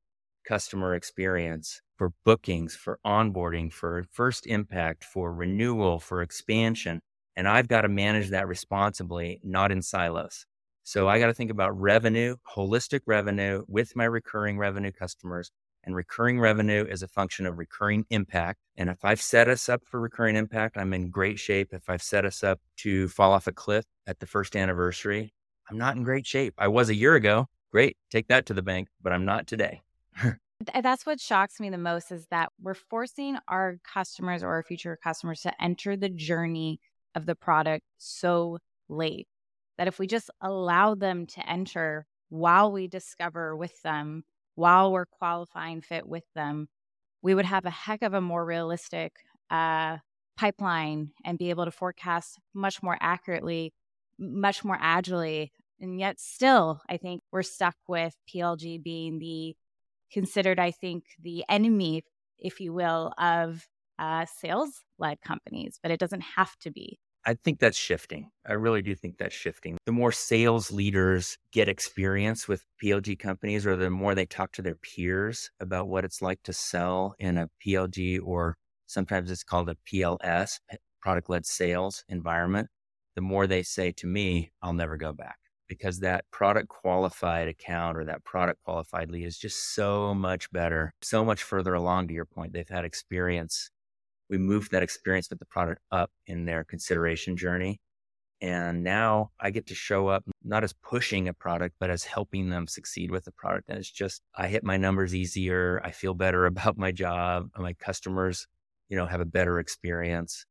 customer 0.47 0.95
experience 0.95 1.81
for 1.97 2.13
bookings, 2.27 2.77
for 2.77 2.99
onboarding, 3.07 3.73
for 3.73 4.05
first 4.13 4.47
impact, 4.47 5.03
for 5.03 5.33
renewal, 5.33 5.99
for 5.99 6.21
expansion. 6.21 7.01
And 7.37 7.49
I've 7.49 7.69
got 7.69 7.83
to 7.83 7.89
manage 7.89 8.29
that 8.29 8.49
responsibly, 8.49 9.41
not 9.43 9.73
in 9.73 9.81
silos. 9.81 10.45
So 10.89 11.07
I 11.07 11.19
got 11.19 11.27
to 11.27 11.35
think 11.35 11.51
about 11.51 11.79
revenue, 11.79 12.37
holistic 12.57 13.01
revenue 13.05 13.63
with 13.69 13.95
my 13.95 14.05
recurring 14.05 14.57
revenue 14.57 14.91
customers. 14.91 15.51
And 15.85 15.95
recurring 15.95 16.41
revenue 16.41 16.87
is 16.89 17.03
a 17.03 17.09
function 17.09 17.45
of 17.45 17.59
recurring 17.59 18.07
impact. 18.09 18.61
And 18.79 18.89
if 18.89 19.05
I've 19.05 19.21
set 19.21 19.49
us 19.49 19.69
up 19.69 19.83
for 19.85 20.01
recurring 20.01 20.35
impact, 20.35 20.79
I'm 20.79 20.95
in 20.95 21.11
great 21.11 21.39
shape. 21.39 21.75
If 21.75 21.91
I've 21.91 22.01
set 22.01 22.25
us 22.25 22.43
up 22.43 22.59
to 22.79 23.07
fall 23.09 23.33
off 23.33 23.47
a 23.47 23.53
cliff 23.53 23.85
at 24.07 24.19
the 24.19 24.25
first 24.25 24.57
anniversary, 24.57 25.35
I'm 25.69 25.77
not 25.77 25.97
in 25.97 26.05
great 26.05 26.27
shape. 26.27 26.55
I 26.57 26.69
was 26.69 26.89
a 26.89 26.95
year 26.95 27.17
ago. 27.17 27.49
Great. 27.71 27.99
Take 28.11 28.29
that 28.29 28.47
to 28.47 28.55
the 28.55 28.63
bank, 28.63 28.89
but 29.03 29.13
I'm 29.13 29.27
not 29.27 29.47
today. 29.47 29.83
That's 30.83 31.05
what 31.05 31.21
shocks 31.21 31.61
me 31.61 31.69
the 31.69 31.77
most 31.77 32.11
is 32.11 32.27
that 32.31 32.49
we're 32.63 32.73
forcing 32.73 33.37
our 33.47 33.77
customers 33.85 34.43
or 34.43 34.49
our 34.49 34.63
future 34.63 34.99
customers 35.05 35.43
to 35.43 35.53
enter 35.63 35.99
the 35.99 36.09
journey 36.09 36.81
of 37.15 37.27
the 37.27 37.35
product 37.35 37.85
so 37.99 38.57
late 38.89 39.29
that 39.79 39.89
if 39.89 39.99
we 39.99 40.07
just 40.07 40.31
allow 40.41 40.95
them 40.95 41.27
to 41.27 41.49
enter 41.49 42.07
while 42.29 42.71
we 42.71 42.89
discover 42.89 43.57
with 43.57 43.81
them, 43.83 44.25
while 44.55 44.93
we're 44.93 45.07
qualifying 45.07 45.81
fit 45.81 46.07
with 46.07 46.25
them, 46.35 46.69
we 47.23 47.35
would 47.35 47.47
have 47.47 47.65
a 47.65 47.71
heck 47.71 48.03
of 48.03 48.13
a 48.13 48.21
more 48.21 48.45
realistic 48.45 49.13
uh, 49.51 49.99
pipeline 50.37 51.11
and 51.25 51.39
be 51.39 51.51
able 51.51 51.65
to 51.65 51.71
forecast 51.71 52.39
much 52.55 52.83
more 52.83 52.99
accurately, 53.01 53.73
much 54.19 54.65
more 54.65 54.79
agilely. 54.81 55.53
And 55.81 55.99
yet, 56.01 56.19
still, 56.19 56.81
I 56.89 56.97
think 56.97 57.23
we're 57.31 57.43
stuck 57.43 57.77
with 57.87 58.15
PLG 58.29 58.83
being 58.83 59.19
the 59.19 59.57
considered, 60.11 60.59
I 60.59 60.73
think, 60.73 61.05
the 61.23 61.45
enemy, 61.49 62.03
if 62.39 62.61
you 62.61 62.73
will, 62.73 63.13
of 63.19 63.67
uh, 63.99 64.27
sales 64.27 64.85
led 64.99 65.21
companies, 65.21 65.79
but 65.83 65.93
it 65.93 66.01
doesn't 66.01 66.23
have 66.37 66.57
to 66.61 66.71
be. 66.71 66.99
I 67.25 67.35
think 67.35 67.59
that's 67.59 67.77
shifting. 67.77 68.31
I 68.47 68.55
really 68.55 68.81
do 68.81 68.95
think 68.95 69.19
that's 69.19 69.35
shifting. 69.35 69.77
The 69.85 69.93
more 69.93 70.13
sales 70.13 70.71
leaders 70.71 71.37
get 71.53 71.69
experience 71.69 72.49
with 72.49 72.65
PLG 72.83 73.19
companies, 73.19 73.67
or 73.67 73.77
the 73.77 73.91
more 73.91 74.15
they 74.15 74.27
talk 74.27 74.53
to 74.53 74.63
their 74.63 74.77
peers 74.77 75.51
about 75.61 75.89
what 75.89 76.05
it's 76.05 76.23
like 76.23 76.43
to 76.45 76.53
sell 76.53 77.15
in 77.19 77.37
a 77.37 77.51
PLG, 77.65 78.21
or 78.25 78.57
sometimes 78.87 79.31
it's 79.31 79.45
called 79.45 79.69
a 79.69 79.77
PLS, 79.91 80.59
product 81.01 81.29
led 81.31 81.47
sales 81.47 82.05
environment, 82.09 82.69
the 83.15 83.23
more 83.23 83.47
they 83.47 83.63
say 83.63 83.93
to 83.93 84.07
me, 84.07 84.51
I'll 84.63 84.73
never 84.73 84.97
go 84.97 85.13
back 85.13 85.39
because 85.69 86.01
that 86.01 86.25
product 86.31 86.69
qualified 86.69 87.49
account 87.49 87.97
or 87.99 88.05
that 88.07 88.25
product 88.25 88.61
qualified 88.65 89.11
lead 89.11 89.25
is 89.25 89.39
just 89.39 89.75
so 89.75 90.15
much 90.15 90.51
better, 90.51 90.93
so 91.03 91.25
much 91.25 91.43
further 91.43 91.75
along 91.75 92.09
to 92.09 92.15
your 92.15 92.25
point. 92.25 92.53
They've 92.53 92.69
had 92.69 92.85
experience 92.85 93.71
we 94.31 94.39
moved 94.39 94.73
that 94.73 94.83
experience 94.83 95.31
with 95.31 95.39
the 95.39 95.47
product 95.47 95.81
up 95.91 96.11
in 96.27 96.45
their 96.45 96.65
consideration 96.65 97.37
journey. 97.37 97.81
And 98.41 98.85
now 98.85 99.31
I 99.41 99.51
get 99.51 99.67
to 99.67 99.75
show 99.75 100.09
up 100.09 100.25
not 100.45 100.63
as 100.63 100.73
pushing 100.73 101.27
a 101.29 101.35
product, 101.35 101.75
but 101.81 101.91
as 101.91 102.05
helping 102.05 102.51
them 102.51 102.69
succeed 102.69 103.11
with 103.11 103.25
the 103.25 103.33
product. 103.33 103.69
And 103.69 103.79
it's 103.79 103.91
just, 103.91 104.23
I 104.37 104.47
hit 104.47 104.63
my 104.63 104.77
numbers 104.77 105.15
easier. 105.15 105.81
I 105.83 105.91
feel 105.91 106.15
better 106.15 106.47
about 106.47 106.79
my 106.79 106.93
job. 106.93 107.49
My 107.57 107.73
customers, 107.75 108.47
you 108.89 108.97
know, 108.97 109.07
have 109.07 109.21
a 109.21 109.27
better 109.27 109.59
experience. 109.59 110.47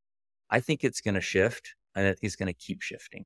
I 0.49 0.59
think 0.59 0.83
it's 0.83 1.01
going 1.01 1.15
to 1.15 1.21
shift. 1.21 1.75
Think 1.95 2.17
it's 2.21 2.35
going 2.35 2.47
to 2.47 2.53
keep 2.53 2.81
shifting. 2.81 3.25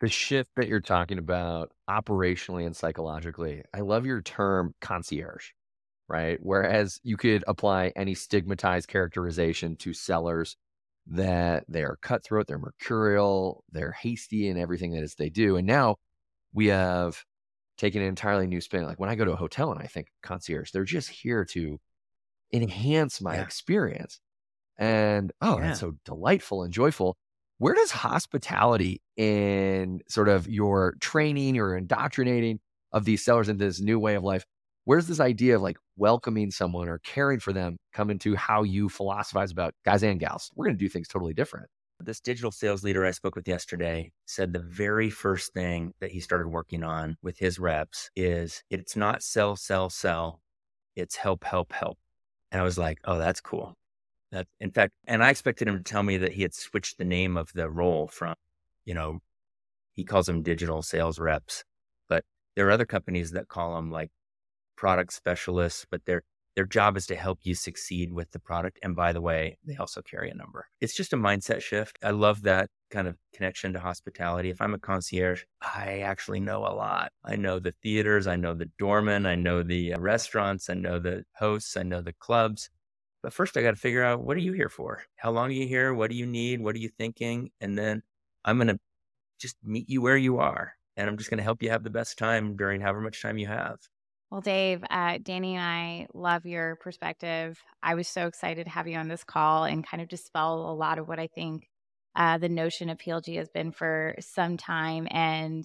The 0.00 0.08
shift 0.08 0.50
that 0.56 0.66
you're 0.66 0.80
talking 0.80 1.18
about 1.18 1.70
operationally 1.88 2.66
and 2.66 2.74
psychologically, 2.74 3.62
I 3.72 3.80
love 3.80 4.04
your 4.06 4.22
term 4.22 4.74
concierge 4.80 5.50
right? 6.08 6.38
Whereas 6.42 7.00
you 7.02 7.16
could 7.16 7.44
apply 7.46 7.92
any 7.96 8.14
stigmatized 8.14 8.88
characterization 8.88 9.76
to 9.76 9.92
sellers 9.92 10.56
that 11.06 11.64
they 11.68 11.82
are 11.82 11.98
cutthroat, 12.00 12.46
they're 12.46 12.58
mercurial, 12.58 13.64
they're 13.72 13.92
hasty 13.92 14.48
in 14.48 14.58
everything 14.58 14.92
that 14.92 15.02
is 15.02 15.14
they 15.14 15.30
do. 15.30 15.56
And 15.56 15.66
now 15.66 15.96
we 16.52 16.66
have 16.66 17.22
taken 17.76 18.02
an 18.02 18.08
entirely 18.08 18.46
new 18.46 18.60
spin. 18.60 18.84
Like 18.84 19.00
when 19.00 19.10
I 19.10 19.14
go 19.14 19.24
to 19.24 19.32
a 19.32 19.36
hotel 19.36 19.70
and 19.70 19.80
I 19.80 19.86
think 19.86 20.08
concierge, 20.22 20.70
they're 20.70 20.84
just 20.84 21.10
here 21.10 21.44
to 21.46 21.78
enhance 22.52 23.20
my 23.20 23.36
yeah. 23.36 23.42
experience. 23.42 24.20
And 24.78 25.32
oh, 25.40 25.58
yeah. 25.58 25.68
that's 25.68 25.80
so 25.80 25.94
delightful 26.04 26.62
and 26.62 26.72
joyful. 26.72 27.16
Where 27.58 27.74
does 27.74 27.90
hospitality 27.90 29.00
in 29.16 30.00
sort 30.08 30.28
of 30.28 30.48
your 30.48 30.96
training 31.00 31.58
or 31.58 31.76
indoctrinating 31.76 32.60
of 32.92 33.04
these 33.04 33.24
sellers 33.24 33.48
into 33.48 33.64
this 33.64 33.80
new 33.80 33.98
way 33.98 34.14
of 34.16 34.24
life? 34.24 34.44
where's 34.84 35.06
this 35.06 35.20
idea 35.20 35.56
of 35.56 35.62
like 35.62 35.78
welcoming 35.96 36.50
someone 36.50 36.88
or 36.88 36.98
caring 36.98 37.40
for 37.40 37.52
them 37.52 37.76
come 37.92 38.10
into 38.10 38.34
how 38.34 38.62
you 38.62 38.88
philosophize 38.88 39.50
about 39.50 39.74
guys 39.84 40.02
and 40.02 40.20
gals? 40.20 40.50
We're 40.54 40.66
going 40.66 40.76
to 40.76 40.84
do 40.84 40.88
things 40.88 41.08
totally 41.08 41.34
different. 41.34 41.66
This 42.00 42.20
digital 42.20 42.50
sales 42.50 42.82
leader 42.82 43.06
I 43.06 43.12
spoke 43.12 43.36
with 43.36 43.48
yesterday 43.48 44.12
said 44.26 44.52
the 44.52 44.58
very 44.58 45.08
first 45.08 45.54
thing 45.54 45.92
that 46.00 46.10
he 46.10 46.20
started 46.20 46.48
working 46.48 46.82
on 46.82 47.16
with 47.22 47.38
his 47.38 47.58
reps 47.58 48.10
is 48.16 48.62
it's 48.68 48.96
not 48.96 49.22
sell, 49.22 49.56
sell, 49.56 49.88
sell, 49.88 50.40
it's 50.96 51.16
help, 51.16 51.44
help, 51.44 51.72
help. 51.72 51.98
And 52.50 52.60
I 52.60 52.64
was 52.64 52.78
like, 52.78 52.98
oh, 53.04 53.18
that's 53.18 53.40
cool. 53.40 53.74
That, 54.32 54.46
in 54.60 54.70
fact, 54.70 54.92
and 55.06 55.22
I 55.22 55.30
expected 55.30 55.68
him 55.68 55.76
to 55.76 55.82
tell 55.82 56.02
me 56.02 56.16
that 56.18 56.32
he 56.32 56.42
had 56.42 56.54
switched 56.54 56.98
the 56.98 57.04
name 57.04 57.36
of 57.36 57.52
the 57.54 57.70
role 57.70 58.08
from, 58.08 58.34
you 58.84 58.94
know, 58.94 59.20
he 59.94 60.04
calls 60.04 60.26
them 60.26 60.42
digital 60.42 60.82
sales 60.82 61.18
reps, 61.18 61.64
but 62.08 62.24
there 62.56 62.66
are 62.66 62.72
other 62.72 62.86
companies 62.86 63.30
that 63.30 63.48
call 63.48 63.76
them 63.76 63.90
like 63.90 64.10
product 64.76 65.12
specialists, 65.12 65.86
but 65.90 66.04
their 66.06 66.22
their 66.56 66.66
job 66.66 66.96
is 66.96 67.06
to 67.06 67.16
help 67.16 67.40
you 67.42 67.54
succeed 67.54 68.12
with 68.12 68.30
the 68.30 68.38
product. 68.38 68.78
And 68.82 68.94
by 68.94 69.12
the 69.12 69.20
way, 69.20 69.58
they 69.66 69.76
also 69.76 70.02
carry 70.02 70.30
a 70.30 70.34
number. 70.34 70.66
It's 70.80 70.94
just 70.94 71.12
a 71.12 71.16
mindset 71.16 71.62
shift. 71.62 71.98
I 72.02 72.10
love 72.10 72.42
that 72.42 72.70
kind 72.90 73.08
of 73.08 73.16
connection 73.34 73.72
to 73.72 73.80
hospitality. 73.80 74.50
If 74.50 74.60
I'm 74.60 74.74
a 74.74 74.78
concierge, 74.78 75.42
I 75.60 76.00
actually 76.00 76.40
know 76.40 76.60
a 76.60 76.70
lot. 76.74 77.10
I 77.24 77.34
know 77.36 77.58
the 77.58 77.74
theaters, 77.82 78.28
I 78.28 78.36
know 78.36 78.54
the 78.54 78.70
doorman, 78.78 79.26
I 79.26 79.34
know 79.34 79.64
the 79.64 79.94
uh, 79.94 80.00
restaurants, 80.00 80.70
I 80.70 80.74
know 80.74 81.00
the 81.00 81.24
hosts, 81.36 81.76
I 81.76 81.82
know 81.82 82.00
the 82.00 82.12
clubs. 82.12 82.70
But 83.22 83.32
first, 83.32 83.56
I 83.56 83.62
got 83.62 83.70
to 83.70 83.76
figure 83.76 84.04
out 84.04 84.22
what 84.22 84.36
are 84.36 84.40
you 84.40 84.52
here 84.52 84.68
for? 84.68 85.02
How 85.16 85.30
long 85.30 85.48
are 85.48 85.54
you 85.54 85.66
here? 85.66 85.92
What 85.92 86.10
do 86.10 86.16
you 86.16 86.26
need? 86.26 86.60
What 86.60 86.76
are 86.76 86.80
you 86.80 86.90
thinking? 86.90 87.50
And 87.60 87.76
then 87.76 88.02
I'm 88.44 88.58
going 88.58 88.68
to 88.68 88.78
just 89.40 89.56
meet 89.64 89.88
you 89.88 90.02
where 90.02 90.16
you 90.16 90.38
are. 90.38 90.74
And 90.96 91.08
I'm 91.08 91.16
just 91.16 91.30
going 91.30 91.38
to 91.38 91.44
help 91.44 91.62
you 91.62 91.70
have 91.70 91.82
the 91.82 91.90
best 91.90 92.18
time 92.18 92.54
during 92.54 92.80
however 92.80 93.00
much 93.00 93.20
time 93.20 93.38
you 93.38 93.48
have. 93.48 93.78
Well, 94.34 94.40
Dave, 94.40 94.82
uh, 94.90 95.18
Danny 95.22 95.54
and 95.54 95.64
I 95.64 96.08
love 96.12 96.44
your 96.44 96.74
perspective. 96.74 97.56
I 97.84 97.94
was 97.94 98.08
so 98.08 98.26
excited 98.26 98.64
to 98.64 98.70
have 98.70 98.88
you 98.88 98.96
on 98.96 99.06
this 99.06 99.22
call 99.22 99.62
and 99.62 99.86
kind 99.86 100.02
of 100.02 100.08
dispel 100.08 100.72
a 100.72 100.74
lot 100.74 100.98
of 100.98 101.06
what 101.06 101.20
I 101.20 101.28
think 101.28 101.68
uh, 102.16 102.38
the 102.38 102.48
notion 102.48 102.90
of 102.90 102.98
PLG 102.98 103.36
has 103.36 103.48
been 103.48 103.70
for 103.70 104.16
some 104.18 104.56
time. 104.56 105.06
And 105.08 105.64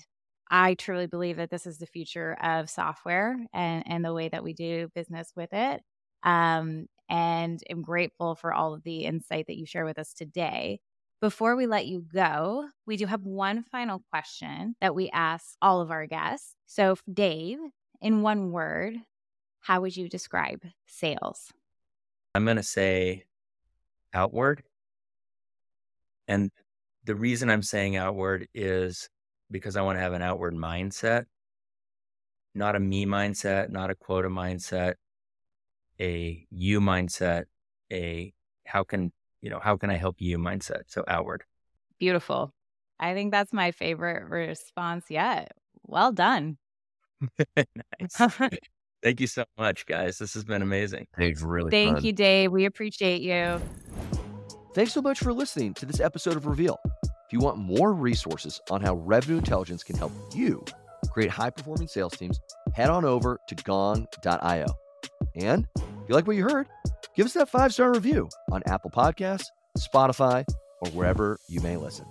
I 0.51 0.75
truly 0.75 1.07
believe 1.07 1.37
that 1.37 1.49
this 1.49 1.65
is 1.65 1.79
the 1.79 1.87
future 1.87 2.37
of 2.43 2.69
software 2.69 3.43
and, 3.55 3.83
and 3.87 4.05
the 4.05 4.13
way 4.13 4.29
that 4.29 4.43
we 4.43 4.53
do 4.53 4.87
business 4.93 5.31
with 5.35 5.49
it. 5.51 5.81
Um, 6.21 6.85
and 7.09 7.59
I'm 7.71 7.81
grateful 7.81 8.35
for 8.35 8.53
all 8.53 8.75
of 8.75 8.83
the 8.83 8.99
insight 9.05 9.47
that 9.47 9.57
you 9.57 9.65
share 9.65 9.85
with 9.85 9.97
us 9.97 10.13
today. 10.13 10.79
Before 11.21 11.55
we 11.55 11.65
let 11.65 11.87
you 11.87 12.05
go, 12.13 12.67
we 12.85 12.97
do 12.97 13.07
have 13.07 13.23
one 13.23 13.63
final 13.63 14.03
question 14.11 14.75
that 14.79 14.93
we 14.93 15.09
ask 15.09 15.55
all 15.59 15.81
of 15.81 15.89
our 15.89 16.05
guests. 16.05 16.53
So, 16.67 16.97
Dave, 17.11 17.57
in 18.01 18.21
one 18.21 18.51
word, 18.51 18.95
how 19.59 19.81
would 19.81 19.95
you 19.95 20.09
describe 20.09 20.63
sales? 20.85 21.51
I'm 22.33 22.45
going 22.45 22.57
to 22.57 22.63
say 22.63 23.25
outward. 24.13 24.63
And 26.27 26.51
the 27.05 27.15
reason 27.15 27.49
I'm 27.49 27.63
saying 27.63 27.95
outward 27.95 28.47
is 28.53 29.09
because 29.51 29.75
I 29.75 29.81
want 29.81 29.97
to 29.97 30.01
have 30.01 30.13
an 30.13 30.21
outward 30.21 30.53
mindset, 30.53 31.25
not 32.53 32.75
a 32.75 32.79
me 32.79 33.05
mindset, 33.05 33.69
not 33.69 33.89
a 33.89 33.95
quota 33.95 34.29
mindset, 34.29 34.95
a 35.99 36.45
you 36.51 36.79
mindset, 36.79 37.45
a 37.91 38.33
how 38.65 38.83
can, 38.83 39.11
you 39.41 39.49
know, 39.49 39.59
how 39.59 39.75
can 39.75 39.89
I 39.89 39.95
help 39.95 40.17
you 40.19 40.37
mindset? 40.37 40.83
So 40.87 41.03
outward. 41.07 41.43
Beautiful. 41.99 42.53
I 42.99 43.13
think 43.13 43.31
that's 43.31 43.53
my 43.53 43.71
favorite 43.71 44.29
response 44.29 45.05
yet. 45.09 45.53
Well 45.87 46.11
done. 46.11 46.57
nice. 47.57 48.39
Thank 49.01 49.21
you 49.21 49.27
so 49.27 49.45
much, 49.57 49.85
guys. 49.85 50.17
This 50.17 50.33
has 50.33 50.43
been 50.43 50.61
amazing. 50.61 51.07
It's 51.17 51.41
really 51.41 51.71
Thank 51.71 51.97
fun. 51.97 52.05
you, 52.05 52.11
Dave. 52.11 52.51
We 52.51 52.65
appreciate 52.65 53.21
you. 53.21 53.61
Thanks 54.73 54.93
so 54.93 55.01
much 55.01 55.19
for 55.19 55.31
listening 55.33 55.73
to 55.75 55.85
this 55.85 55.99
episode 55.99 56.35
of 56.35 56.45
Reveal. 56.45 56.77
If 57.03 57.33
you 57.33 57.39
want 57.39 57.57
more 57.57 57.93
resources 57.93 58.59
on 58.69 58.81
how 58.81 58.95
revenue 58.95 59.37
intelligence 59.37 59.83
can 59.83 59.97
help 59.97 60.11
you 60.33 60.63
create 61.11 61.29
high 61.29 61.49
performing 61.49 61.87
sales 61.87 62.15
teams, 62.17 62.39
head 62.73 62.89
on 62.89 63.05
over 63.05 63.39
to 63.47 63.55
gong.io. 63.55 64.65
And 65.35 65.67
if 65.75 65.83
you 66.09 66.15
like 66.15 66.27
what 66.27 66.35
you 66.35 66.43
heard, 66.43 66.67
give 67.15 67.25
us 67.25 67.33
that 67.33 67.49
five 67.49 67.73
star 67.73 67.93
review 67.93 68.29
on 68.51 68.61
Apple 68.67 68.91
Podcasts, 68.91 69.47
Spotify, 69.77 70.43
or 70.81 70.91
wherever 70.91 71.39
you 71.47 71.61
may 71.61 71.77
listen. 71.77 72.05